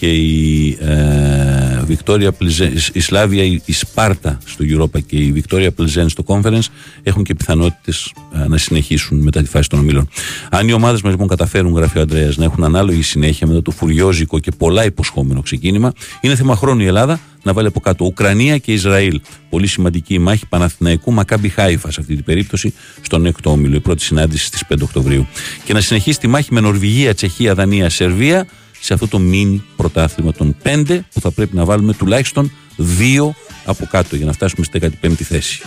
[0.00, 5.72] και η ε, Βικτόρια Πλιζέ- η Σλάβια, η, η Σπάρτα στο Europa και η Βικτόρια
[5.72, 6.66] Πλιζέν στο Conference
[7.02, 8.12] έχουν και πιθανότητες
[8.48, 10.08] να συνεχίσουν μετά τη φάση των ομίλων.
[10.50, 13.70] Αν οι ομάδες μας λοιπόν καταφέρουν, γράφει ο Αντρέα, να έχουν ανάλογη συνέχεια μετά το
[13.70, 18.58] φουριόζικο και πολλά υποσχόμενο ξεκίνημα, είναι θέμα χρόνου η Ελλάδα να βάλει από κάτω Ουκρανία
[18.58, 19.20] και Ισραήλ.
[19.50, 23.80] Πολύ σημαντική η μάχη Παναθηναϊκού Μακάμπι Χάιφας σε αυτή την περίπτωση στον έκτο όμιλο, η
[23.80, 25.26] πρώτη συνάντηση στις 5 Οκτωβρίου.
[25.64, 28.46] Και να συνεχίσει τη μάχη με Νορβηγία, Τσεχία, Δανία, Σερβία
[28.80, 33.30] σε αυτό το μίνι πρωτάθλημα των 5 που θα πρέπει να βάλουμε τουλάχιστον 2
[33.64, 35.62] από κάτω για να φτάσουμε στην 15η θέση.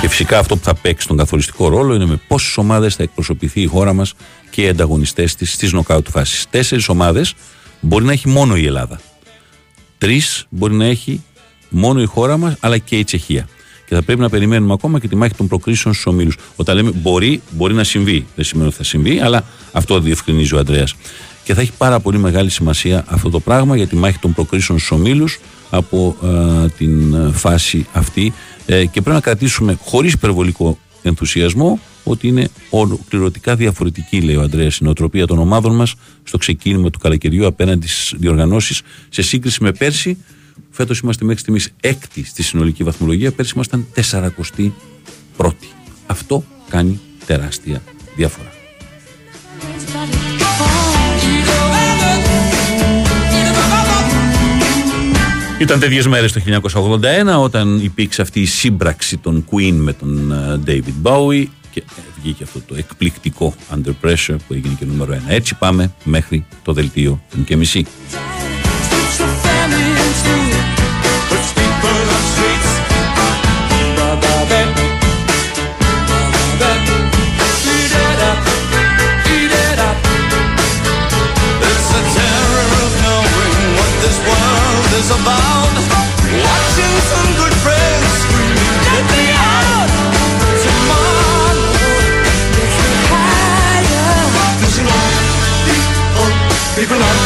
[0.00, 3.60] Και φυσικά αυτό που θα παίξει τον καθοριστικό ρόλο είναι με πόσες ομάδες θα εκπροσωπηθεί
[3.60, 4.14] η χώρα μας
[4.50, 6.46] και οι ανταγωνιστές της στις νοκάουτ φάσεις.
[6.50, 7.34] Τέσσερις ομάδες
[7.80, 9.00] μπορεί να έχει μόνο η Ελλάδα.
[9.98, 11.22] Τρεις μπορεί να έχει
[11.68, 13.48] μόνο η χώρα μας αλλά και η Τσεχία.
[13.94, 16.36] Και θα πρέπει να περιμένουμε ακόμα και τη μάχη των προκρίσεων στους ομίλους.
[16.56, 18.26] Όταν λέμε μπορεί, μπορεί να συμβεί.
[18.34, 20.94] Δεν σημαίνει ότι θα συμβεί, αλλά αυτό διευκρινίζει ο Αντρέας.
[21.44, 24.78] Και θα έχει πάρα πολύ μεγάλη σημασία αυτό το πράγμα για τη μάχη των προκρίσεων
[24.78, 25.40] στους ομίλους
[25.70, 28.32] από ε, την ε, φάση αυτή.
[28.66, 34.76] Ε, και πρέπει να κρατήσουμε χωρίς υπερβολικό ενθουσιασμό ότι είναι ολοκληρωτικά διαφορετική, λέει ο Αντρέας,
[34.76, 39.72] η νοοτροπία των ομάδων μας στο ξεκίνημα του καλοκαιριού απέναντι στις διοργανώσεις σε σύγκριση με
[39.72, 40.18] πέρσι.
[40.76, 43.32] Φέτος είμαστε μέχρι στιγμής έκτη στη συνολική βαθμολογία.
[43.32, 45.50] Πέρσι ήμασταν 41η.
[46.06, 47.82] Αυτό κάνει τεράστια
[48.16, 48.52] διαφορά.
[55.60, 56.40] Ήταν τέτοιες μέρες το
[57.36, 61.82] 1981 όταν υπήρξε αυτή η σύμπραξη των Queen με τον ε, David Bowie και
[62.22, 65.18] βγήκε αυτό το εκπληκτικό Under Pressure που έγινε και νούμερο 1.
[65.28, 67.86] Έτσι πάμε μέχρι το δελτίο των και μισή.
[85.04, 85.74] Is about
[86.48, 89.90] watching some good friends screaming, "Let me out!"
[90.64, 91.60] Tomorrow
[92.56, 94.16] gets me higher.
[94.60, 95.12] Losing all
[95.68, 96.28] people,
[96.76, 97.23] people on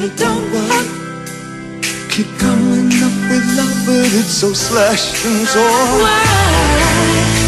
[0.00, 0.50] but don't.
[2.08, 6.02] Keep coming up with love, but it's so slashed and torn.
[6.02, 7.39] Why?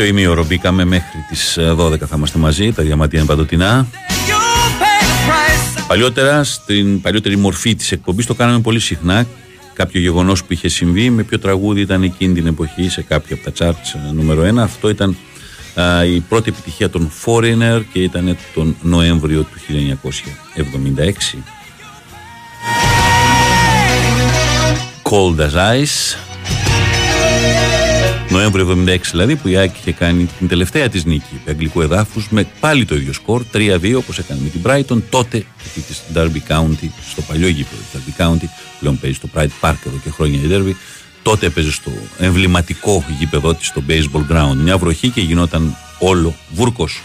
[0.00, 3.86] Τελευταίο ημίωρο μπήκαμε μέχρι τις ε, 12 θα είμαστε μαζί, τα διαμάτια είναι παντοτινά.
[5.86, 9.26] Παλιότερα, στην παλιότερη μορφή της εκπομπής το κάναμε πολύ συχνά.
[9.74, 13.50] Κάποιο γεγονός που είχε συμβεί, με ποιο τραγούδι ήταν εκείνη την εποχή σε κάποιο από
[13.50, 14.56] τα charts ε, νούμερο 1.
[14.56, 15.16] Αυτό ήταν
[15.74, 19.58] α, η πρώτη επιτυχία των Foreigner και ήταν τον Νοέμβριο του
[21.34, 21.38] 1976.
[25.02, 26.16] Cold as Ice.
[28.30, 32.28] Νοέμβριο 76 δηλαδή που η Άκη είχε κάνει την τελευταία της νίκη του αγγλικού εδάφους
[32.28, 36.52] με πάλι το ίδιο σκορ 3-2 όπως έκανε με την Brighton τότε εκεί της Derby
[36.52, 38.44] County στο παλιό γήπεδο της Derby County
[38.80, 40.74] πλέον παίζει στο Pride Park εδώ και χρόνια η Derby
[41.22, 47.02] τότε έπαιζε στο εμβληματικό γήπεδο της στο baseball ground μια βροχή και γινόταν όλο βούρκος.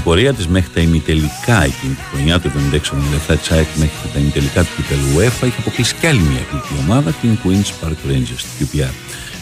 [0.00, 2.50] Την πορεία της μέχρι τα ημιτελικά εκείνη τη χρονιά του
[3.28, 6.74] 76-77 της ΑΕΚ μέχρι τα ημιτελικά του κυπέλου UEFA είχε αποκλείσει κι άλλη μια εθνική
[6.84, 8.92] ομάδα την Queen's Park Rangers, την QPR.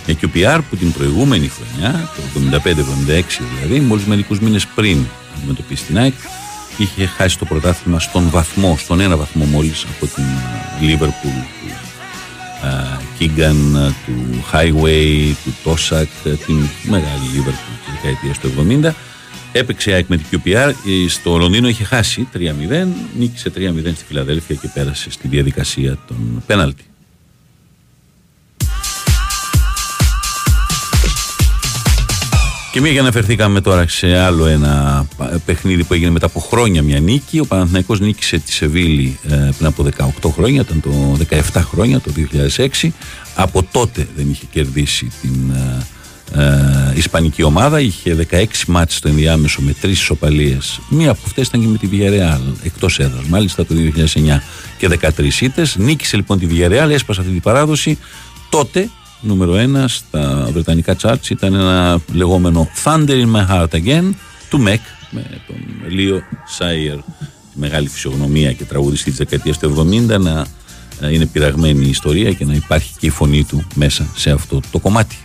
[0.06, 2.40] Μια QPR που την προηγούμενη χρονιά, το
[3.08, 3.22] 75-76
[3.54, 4.98] δηλαδή, μόλις μερικούς μήνες πριν
[5.36, 6.14] αντιμετωπίσει την ΑΕΚ,
[6.76, 10.24] είχε χάσει το πρωτάθλημα στον βαθμό, στον ένα βαθμό μόλις από την
[10.80, 11.72] Liverpool του
[13.18, 18.94] Κίγκαν, του Highway, του Τόσακ, την μεγάλη Liverpool της δεκαετίας του 70
[19.52, 20.72] Έπαιξε η ΑΕΚ με την QPR.
[21.04, 22.86] ε, Στο Λονδίνο είχε χάσει 3-0.
[23.18, 26.82] Νίκησε 3-0 στη Φιλαδέλφια και πέρασε στη διαδικασία των πέναλτι.
[32.72, 36.40] Και μία για να αφαιρθήκαμε τώρα σε άλλο ένα πα- παιχνίδι που έγινε μετά από
[36.40, 37.38] χρόνια μια νίκη.
[37.38, 39.86] Ο Παναθηναϊκός νίκησε τη Σεβίλη ε, πριν από
[40.26, 41.18] 18 χρόνια, ήταν το
[41.52, 42.12] 17 χρόνια, το
[42.82, 42.88] 2006.
[43.34, 45.52] Από τότε δεν είχε κερδίσει την
[46.34, 47.80] ε, ε, Ισπανική ομάδα.
[47.80, 50.80] Είχε 16 μάτς στο ενδιάμεσο με τρεις ισοπαλίες.
[50.88, 54.42] Μία από αυτές ήταν και με τη Villarreal, εκτός έδρας, μάλιστα το 2009
[54.78, 55.76] και 13 ήττες.
[55.76, 57.98] Νίκησε λοιπόν τη Villarreal, έσπασε αυτή την παράδοση.
[58.48, 58.90] Τότε
[59.20, 64.10] νούμερο ένα στα βρετανικά charts ήταν ένα λεγόμενο Thunder in my heart again
[64.50, 64.80] του Μεκ
[65.10, 65.56] με τον
[65.88, 70.46] Λίο Σάιερ τη μεγάλη φυσιογνωμία και τραγουδιστή της δεκαετίας του 70 να
[71.00, 74.60] ε, είναι πειραγμένη η ιστορία και να υπάρχει και η φωνή του μέσα σε αυτό
[74.70, 75.16] το κομμάτι.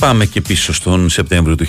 [0.00, 1.66] Πάμε και πίσω στον Σεπτέμβριο του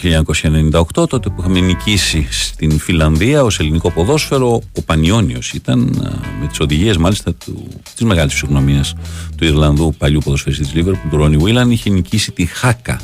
[1.01, 4.61] 1998, τότε που είχαμε νικήσει στην Φιλανδία ως ελληνικό ποδόσφαιρο.
[4.77, 6.09] Ο Πανιόνιος ήταν α,
[6.41, 8.95] με τις οδηγίες μάλιστα του, της μεγάλης φυσιογνωμίας
[9.37, 11.71] του Ιρλανδού παλιού ποδοσφαιριστή της Λίβερπουλ, του Ρόνι Βίλαν.
[11.71, 12.99] Είχε νικήσει τη Χάκα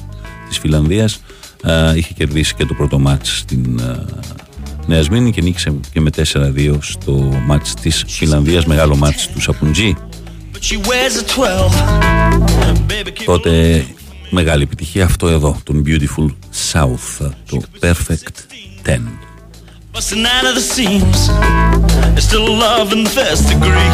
[0.47, 1.19] της Φιλανδίας.
[1.61, 4.05] Α, είχε κερδίσει και το πρώτο μάτς στην α,
[4.87, 9.95] Νέα Σμήνη και νίκησε και με 4-2 στο μάτς της Φιλανδίας, μεγάλο μάτς του Σαπουτζή.
[10.53, 12.15] But she wears a 12.
[12.87, 13.85] Baby, keep Τότε
[14.29, 16.27] μεγάλη επιτυχία αυτό εδώ, τον Beautiful
[16.73, 18.37] South, το Perfect
[18.85, 18.99] 10.
[19.95, 21.19] busting out of the seams.
[22.13, 23.93] There's still love in the first degree.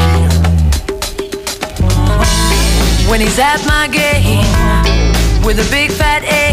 [3.10, 4.41] When he's at my gate
[5.45, 6.45] with a big fat A,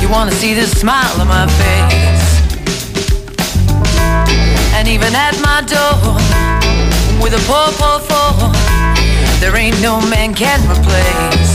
[0.00, 2.26] you wanna see the smile on my face.
[4.76, 5.98] And even at my door
[7.22, 8.32] with a poor, poor four,
[9.40, 11.47] there ain't no man can replace.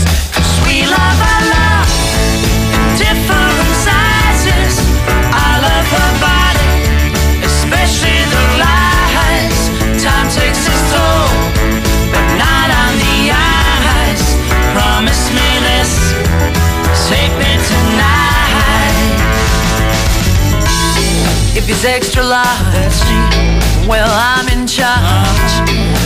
[21.56, 25.52] If it's extra large, well, I'm in charge.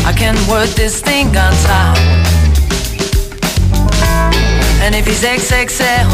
[0.04, 2.27] I can work this thing on top.
[4.80, 6.08] And if he's XXL,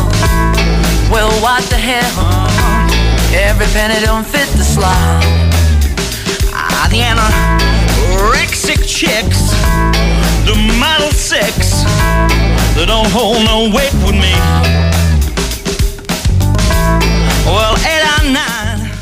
[1.12, 1.31] well,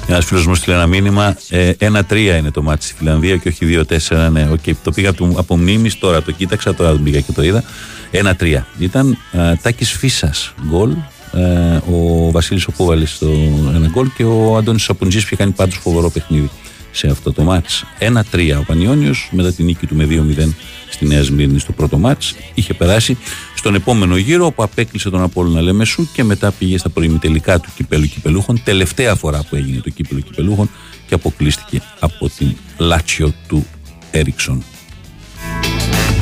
[0.07, 1.37] Ένας φίλος μου στείλει ένα μήνυμα.
[1.49, 4.31] Ε, ένα-τρία είναι το μάτι στη Φιλανδία και όχι δύο-τέσσερα.
[4.31, 4.73] Ναι, okay.
[4.83, 7.65] το πήγα από, από μνήμης τώρα, το κοίταξα τώρα, δεν πήγα και το είδα.
[8.13, 8.63] 1-3.
[8.79, 10.91] Ήταν ε, Τάκης Φίσας γκολ.
[11.33, 13.27] Ε, ο Βασίλης Οπούβαλη στο
[13.75, 16.51] ένα γκολ και ο Αντώνης Σαπουνζής που είχε κάνει πάντως φοβερό παιχνίδι
[16.91, 17.85] σε αυτό το μάτς.
[17.99, 20.49] 1-3 ο Πανιόνιος μετά την νίκη του με 2-0
[20.91, 23.19] στη Νέα Σμύρνη στο πρώτο μάτς είχε περάσει
[23.55, 28.07] στον επόμενο γύρο όπου απέκλεισε τον Απόλλωνα Λεμεσού και μετά πήγε στα προημιτελικά του κυπέλου
[28.07, 30.71] κυπελούχων τελευταία φορά που έγινε το κύπελο κυπελούχων
[31.07, 33.67] και αποκλείστηκε από την Λάτσιο του
[34.11, 34.63] Έριξον.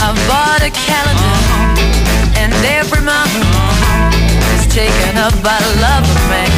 [0.06, 1.38] I bought a calendar,
[2.40, 3.34] and every month
[4.54, 6.50] is taken up by love of man.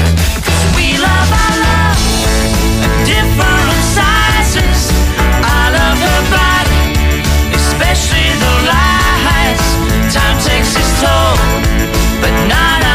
[0.43, 2.01] 'Cause we love our love
[3.05, 4.81] different sizes.
[5.59, 6.83] I love her body,
[7.61, 9.65] especially the lies.
[10.15, 11.37] Time takes its toll,
[12.23, 12.92] but not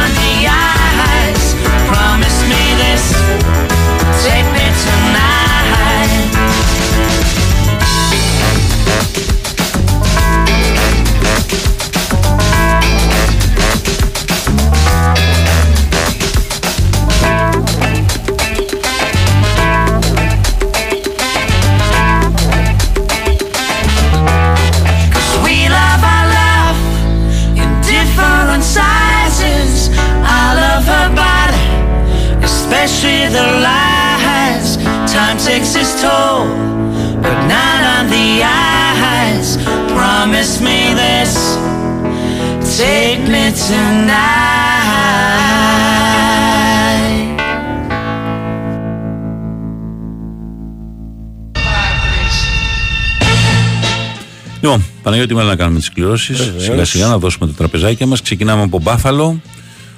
[54.62, 56.38] Λοιπόν, Παναγιώτη, μάλλον να κάνουμε τις κληρώσεις.
[56.38, 56.64] Βεβαίως.
[56.64, 58.22] Σιγά σιγά να δώσουμε τα τραπεζάκια μας.
[58.22, 59.42] Ξεκινάμε από Μπάφαλο,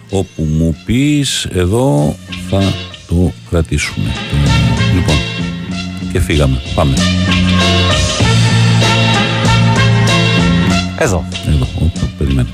[0.09, 2.15] όπου μου πεις εδώ
[2.49, 2.73] θα
[3.07, 4.05] το κρατήσουμε.
[4.29, 5.15] Το- Λοιπόν,
[6.11, 6.61] και φύγαμε.
[6.75, 6.93] Πάμε.
[10.97, 11.25] Εδώ.
[11.47, 12.47] Εδώ, όπα, περιμένω.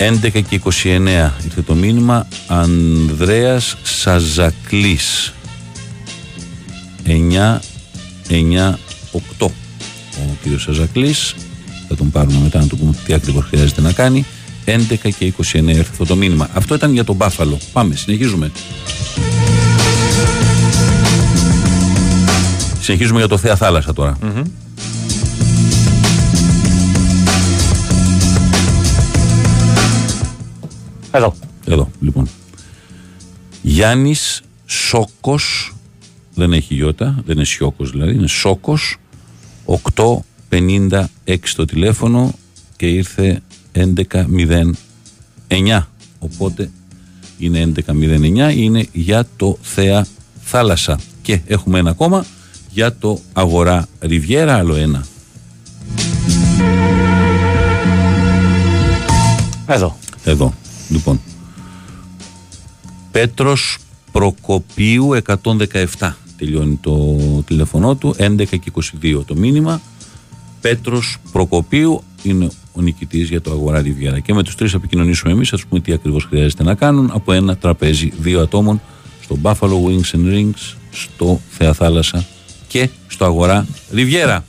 [0.00, 2.26] 11 και 29 ήρθε το μήνυμα.
[2.46, 5.32] Ανδρέας Σαζακλής.
[7.06, 7.60] 9,
[8.28, 8.78] 9,
[9.38, 9.50] 8
[10.16, 11.34] ο κύριος Σαζακλής.
[11.88, 14.26] Θα τον πάρουμε μετά να του πούμε τι ακριβώς χρειάζεται να κάνει.
[14.64, 16.48] 11 και 29 ήρθε αυτό το μήνυμα.
[16.52, 17.58] Αυτό ήταν για τον Μπάφαλο.
[17.72, 18.50] Πάμε συνεχίζουμε.
[22.80, 24.18] Συνεχίζουμε για το Θέα Θάλασσα τώρα
[31.10, 31.34] Εδώ.
[31.66, 32.28] Εδώ, λοιπόν.
[33.62, 35.74] Γιάννης Σόκος.
[36.34, 38.96] Δεν έχει γιώτα, δεν είναι Σιώκος δηλαδή, είναι Σόκος.
[39.64, 42.34] 856 το τηλέφωνο
[42.76, 43.42] και ήρθε
[43.72, 45.88] 1109.
[46.18, 46.70] Οπότε
[47.38, 50.06] είναι 1109, είναι για το Θέα
[50.40, 50.98] Θάλασσα.
[51.22, 52.24] Και έχουμε ένα ακόμα
[52.70, 55.06] για το Αγορά Ριβιέρα, άλλο ένα.
[59.66, 59.96] Εδώ.
[60.24, 60.54] Εδώ.
[60.90, 61.20] Λοιπόν.
[63.10, 63.78] Πέτρος
[64.12, 65.08] Προκοπίου
[65.98, 68.72] 117 τελειώνει το τηλέφωνό του 11 και
[69.02, 69.80] 22 το μήνυμα.
[70.60, 75.32] Πέτρος Προκοπίου είναι ο νικητής για το Αγορά Ριβιέρα και με τους τρεις θα επικοινωνήσουμε
[75.32, 78.80] εμείς θα τους πούμε τι ακριβώς χρειάζεται να κάνουν από ένα τραπέζι δύο ατόμων
[79.20, 82.26] στο Buffalo Wings and Rings στο Θέα Θάλασσα
[82.68, 84.44] και στο Αγορά Ριβιέρα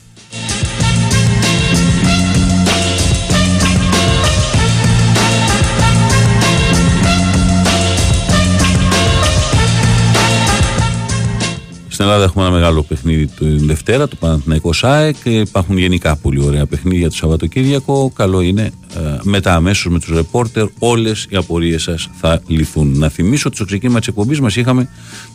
[12.02, 15.15] Στην στην Ελλάδα έχουμε ένα μεγάλο παιχνίδι την Δευτέρα, το Παναθηναϊκός ΣΑΕΚ.
[15.23, 18.11] Υπάρχουν γενικά πολύ ωραία παιχνίδια το Σαββατοκύριακο.
[18.15, 18.61] Καλό είναι
[18.95, 22.98] ε, μετά αμέσως με τους ρεπόρτερ όλες οι απορίες σας θα λυθούν.
[22.98, 24.90] Να θυμίσω ότι στο ξεκίνημα της εκπομπής μας είχαμε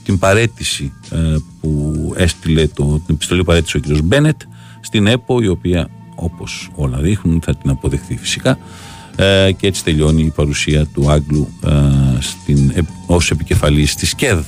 [0.04, 1.16] την παρέτηση ε,
[1.60, 3.98] που έστειλε το, την επιστολή παρέτηση ο κ.
[4.02, 4.40] Μπένετ
[4.80, 8.58] στην ΕΠΟ, η οποία όπως όλα δείχνουν θα την αποδεχθεί φυσικά.
[9.16, 11.70] Ε, και έτσι τελειώνει η παρουσία του Άγγλου ε,
[12.20, 14.38] στην, ε, ως επικεφαλής της ΚΕΔ.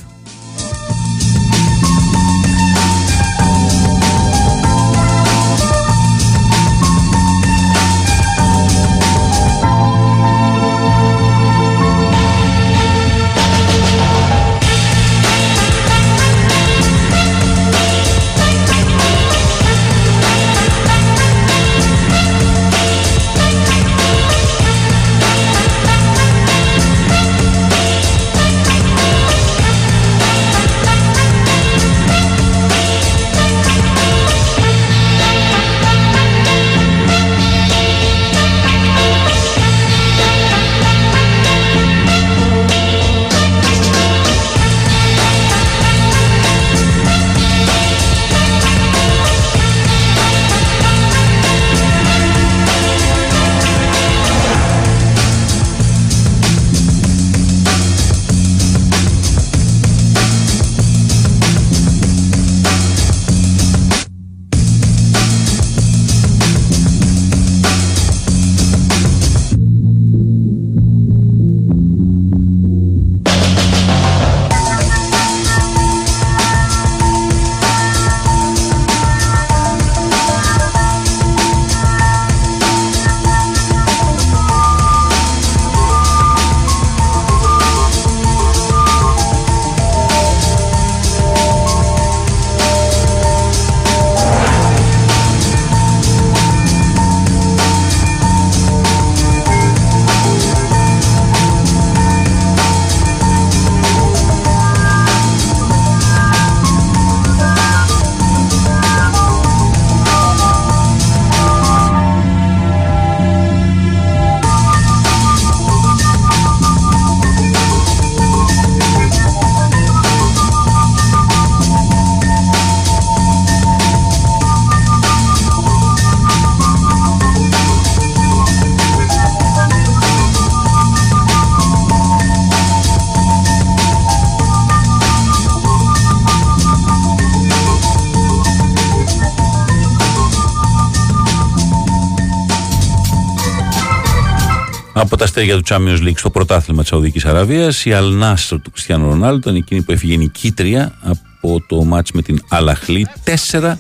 [145.41, 147.85] Αστέρια του Champions League στο πρωτάθλημα της Σαουδικής Αραβίας.
[147.85, 152.43] Η Αλνάστρο του Κριστιανού Ρονάλντο ήταν εκείνη που έφυγε νικήτρια από το μάτς με την
[152.49, 153.77] Αλαχλή 4-3.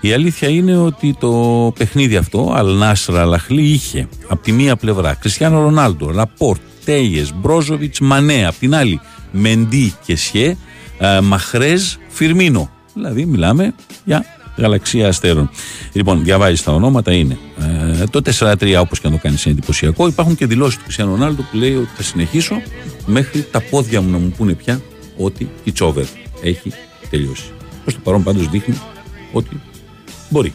[0.00, 1.32] Η αλήθεια είναι ότι το
[1.78, 8.46] παιχνίδι αυτό, Αλνάστρα Αλαχλή, είχε από τη μία πλευρά Κριστιανό Ρονάλντο, Λαπόρτ, Τέγες, Μπρόζοβιτς, Μανέ,
[8.46, 9.00] από την άλλη
[9.30, 10.56] Μεντί και Σιέ,
[11.22, 12.70] Μαχρέζ, Φιρμίνο.
[12.94, 13.74] Δηλαδή μιλάμε
[14.04, 14.24] για
[14.56, 15.50] γαλαξία αστέρων.
[15.92, 17.47] Λοιπόν, διαβάζεις τα ονόματα, είναι ε,
[18.10, 20.06] το 4-3 όπως και να το κάνεις είναι εντυπωσιακό.
[20.06, 22.62] Υπάρχουν και δηλώσεις του Κριστιανού Ρονάλντο που λέει ότι θα συνεχίσω
[23.06, 24.80] μέχρι τα πόδια μου να μου πούνε πια
[25.16, 26.04] ότι η Τσόβερ
[26.42, 26.72] έχει
[27.10, 27.50] τελειώσει.
[27.82, 28.80] Προς το παρόν πάντως δείχνει
[29.32, 29.60] ότι
[30.28, 30.52] μπορεί.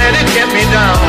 [0.00, 1.00] Let it get me down.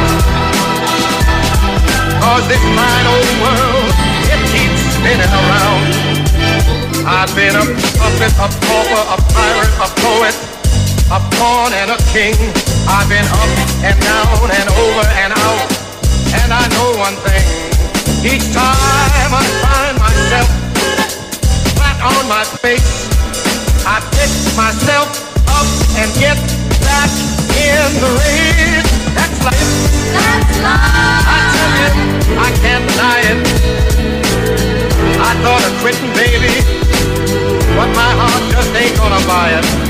[2.22, 3.90] Cause this fine old world,
[4.34, 5.86] it keeps spinning around.
[7.18, 7.66] I've been a
[8.00, 10.36] puppet, a pauper, a pirate, a poet,
[11.10, 12.38] a pawn and a king.
[12.86, 15.70] I've been up and down and over and out.
[16.38, 17.46] And I know one thing.
[18.22, 20.50] Each time I find myself
[21.74, 23.10] flat on my face,
[23.90, 25.10] I pick myself
[25.50, 25.66] up
[25.98, 26.38] and get
[26.86, 27.10] back
[27.58, 28.86] in the race.
[29.18, 29.72] That's life.
[30.14, 31.26] That's life.
[31.26, 33.40] I tell you, I can't deny it.
[35.18, 36.54] I thought of quitting, baby,
[37.74, 39.89] but my heart just ain't gonna buy it.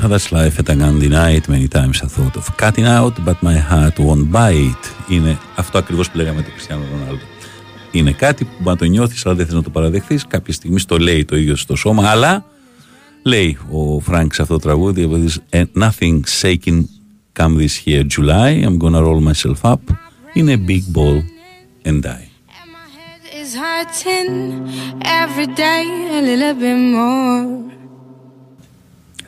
[0.00, 1.48] That's life at a Gandhi night.
[1.48, 4.86] Many times I thought of cutting out, but my heart won't bite.
[5.08, 7.22] Είναι αυτό ακριβώ που λέγαμε του Κριστιανού Ρονάλντο.
[7.90, 10.18] Είναι κάτι που μπορεί να το νιώθει, αλλά δεν θε να το παραδεχθεί.
[10.28, 12.44] Κάποια στιγμή στο λέει το ίδιο στο σώμα, αλλά
[13.22, 16.82] λέει ο Φρανκ σε αυτό το τραγούδι, "And Nothing shaking
[17.38, 18.64] come this here July.
[18.66, 19.80] I'm gonna roll myself up
[20.34, 21.22] in a big ball
[21.84, 22.28] and die.
[23.48, 24.68] is hurting
[25.22, 25.84] every day
[26.18, 27.77] a little bit more.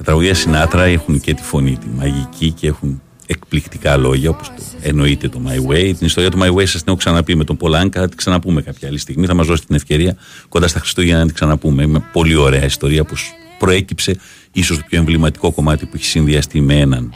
[0.00, 4.62] Τα τραγουδία Σινάτρα έχουν και τη φωνή τη μαγική και έχουν εκπληκτικά λόγια όπως το
[4.82, 5.94] εννοείται το My Way.
[5.98, 8.62] Την ιστορία του My Way σας την έχω ξαναπεί με τον Πολάνκα, θα την ξαναπούμε
[8.62, 9.26] κάποια άλλη στιγμή.
[9.26, 10.16] Θα μας δώσει την ευκαιρία
[10.48, 11.82] κοντά στα Χριστούγεννα να την ξαναπούμε.
[11.82, 13.14] Είναι πολύ ωραία ιστορία που
[13.58, 14.16] προέκυψε
[14.52, 17.14] ίσως το πιο εμβληματικό κομμάτι που έχει συνδυαστεί με έναν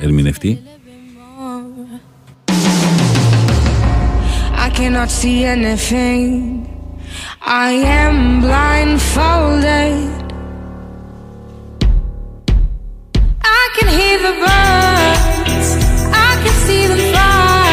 [0.00, 0.60] ε, ερμηνευτή.
[4.66, 6.66] I cannot see anything.
[7.66, 7.70] I
[8.02, 10.27] am blindfolded.
[13.76, 15.68] Can hear the birds.
[16.28, 17.68] I can see them fly.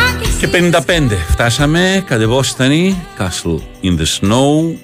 [0.00, 4.76] I can Και 55 φτάσαμε, κατεβόστανοι, Castle in the Snow.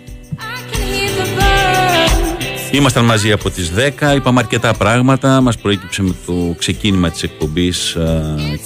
[0.72, 2.74] hear the birds.
[2.74, 7.96] Ήμασταν μαζί από τις 10, είπαμε αρκετά πράγματα, μας προέκυψε με το ξεκίνημα της εκπομπής
[7.96, 8.02] α,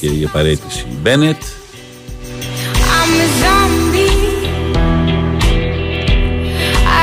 [0.00, 1.42] και η απαραίτηση Bennett.
[3.00, 4.16] I'm a zombie.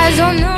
[0.02, 0.55] I don't know.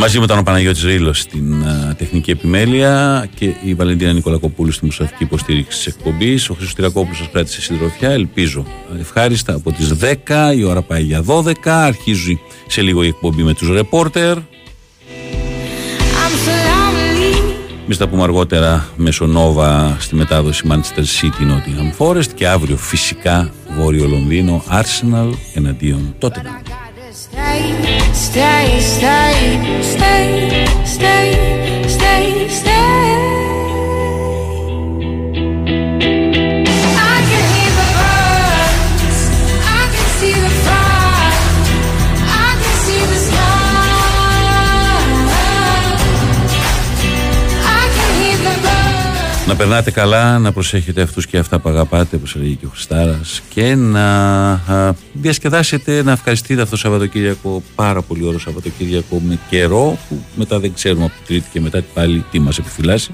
[0.00, 4.84] Μαζί μου ήταν ο Παναγιώτης Ρήλος στην α, τεχνική επιμέλεια και η Βαλεντίνα Νικολακοπούλου στη
[4.84, 6.48] μουσική υποστήριξη της εκπομπής.
[6.50, 8.64] Ο Χρήστος Τυρακόπουλος σας κράτησε συντροφιά, ελπίζω
[9.00, 9.92] ευχάριστα από τις
[10.26, 14.36] 10, η ώρα πάει για 12, αρχίζει σε λίγο η εκπομπή με τους ρεπόρτερ.
[14.36, 14.40] I'm
[16.46, 17.52] so lonely.
[17.84, 23.52] Εμείς θα πούμε αργότερα μέσω Nova στη μετάδοση Manchester City Nottingham Forest και αύριο φυσικά
[23.76, 26.79] Βόρειο Λονδίνο Arsenal εναντίον Tottenham.
[27.32, 31.79] Stay, stay, stay, stay, stay,
[49.50, 53.42] Να περνάτε καλά, να προσέχετε αυτούς και αυτά που αγαπάτε, όπως έλεγε και ο Χριστάρας
[53.48, 59.98] και να α, διασκεδάσετε, να ευχαριστείτε αυτό το Σαββατοκύριακο, πάρα πολύ ωραίο Σαββατοκύριακο με καιρό
[60.08, 63.12] που μετά δεν ξέρουμε από την Τρίτη και μετά πάλι τι μας επιφυλάσσει.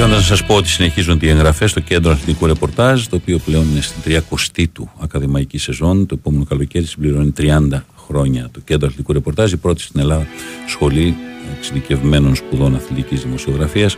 [0.00, 3.70] Κλείνοντα να σας πω ότι συνεχίζονται οι εγγραφές στο κέντρο αθλητικού ρεπορτάζ, το οποίο πλέον
[3.70, 6.06] είναι στην 30η του ακαδημαϊκή σεζόν.
[6.06, 10.26] Το επόμενο καλοκαίρι συμπληρώνει 30 χρόνια το κέντρο αθλητικού ρεπορτάζ, η πρώτη στην Ελλάδα
[10.68, 11.16] σχολή
[11.56, 13.94] εξειδικευμένων σπουδών αθλητικής δημοσιογραφίας.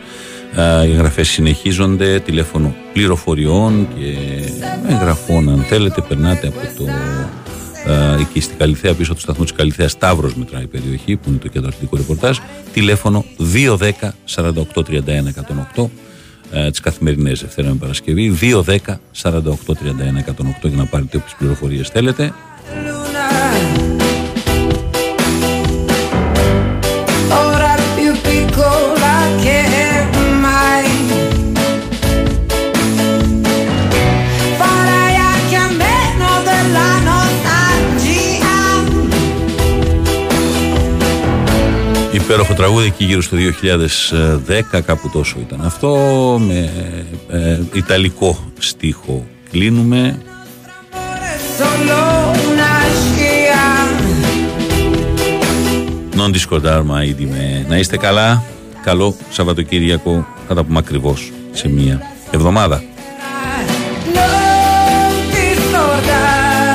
[0.85, 4.15] Οι εγγραφές συνεχίζονται, τηλέφωνο πληροφοριών και
[4.87, 7.27] εγγραφών, αν θέλετε, περνάτε από το ε,
[8.19, 11.37] εκεί στην Καλυθέα, πίσω από το σταθμό της Καλυθέας, Σταύρος μετράει η περιοχή, που είναι
[11.37, 12.37] το κέντρο αθλητικού ρεπορτάζ.
[12.73, 15.31] Τηλέφωνο 210 48 31
[15.75, 15.89] 108
[16.51, 18.37] ε, τις καθημερινές Δευτέρα με Παρασκευή.
[18.41, 18.77] 210
[19.21, 19.39] 48 31
[20.61, 22.33] 108 για να πάρετε όποιες πληροφορίες θέλετε.
[42.33, 43.37] Υπέροχο τραγούδι εκεί γύρω στο
[44.77, 45.97] 2010, κάπου τόσο ήταν αυτό.
[46.47, 46.71] Με
[47.29, 50.21] ε, ιταλικό στίχο κλείνουμε.
[51.57, 52.01] Solo
[52.47, 53.65] una scia.
[56.17, 58.43] Non discordarma ήδη με να είστε καλά.
[58.83, 62.01] Καλό Σαββατοκύριακο, κατά πούμε ακριβώς σε μία
[62.31, 62.83] εβδομάδα.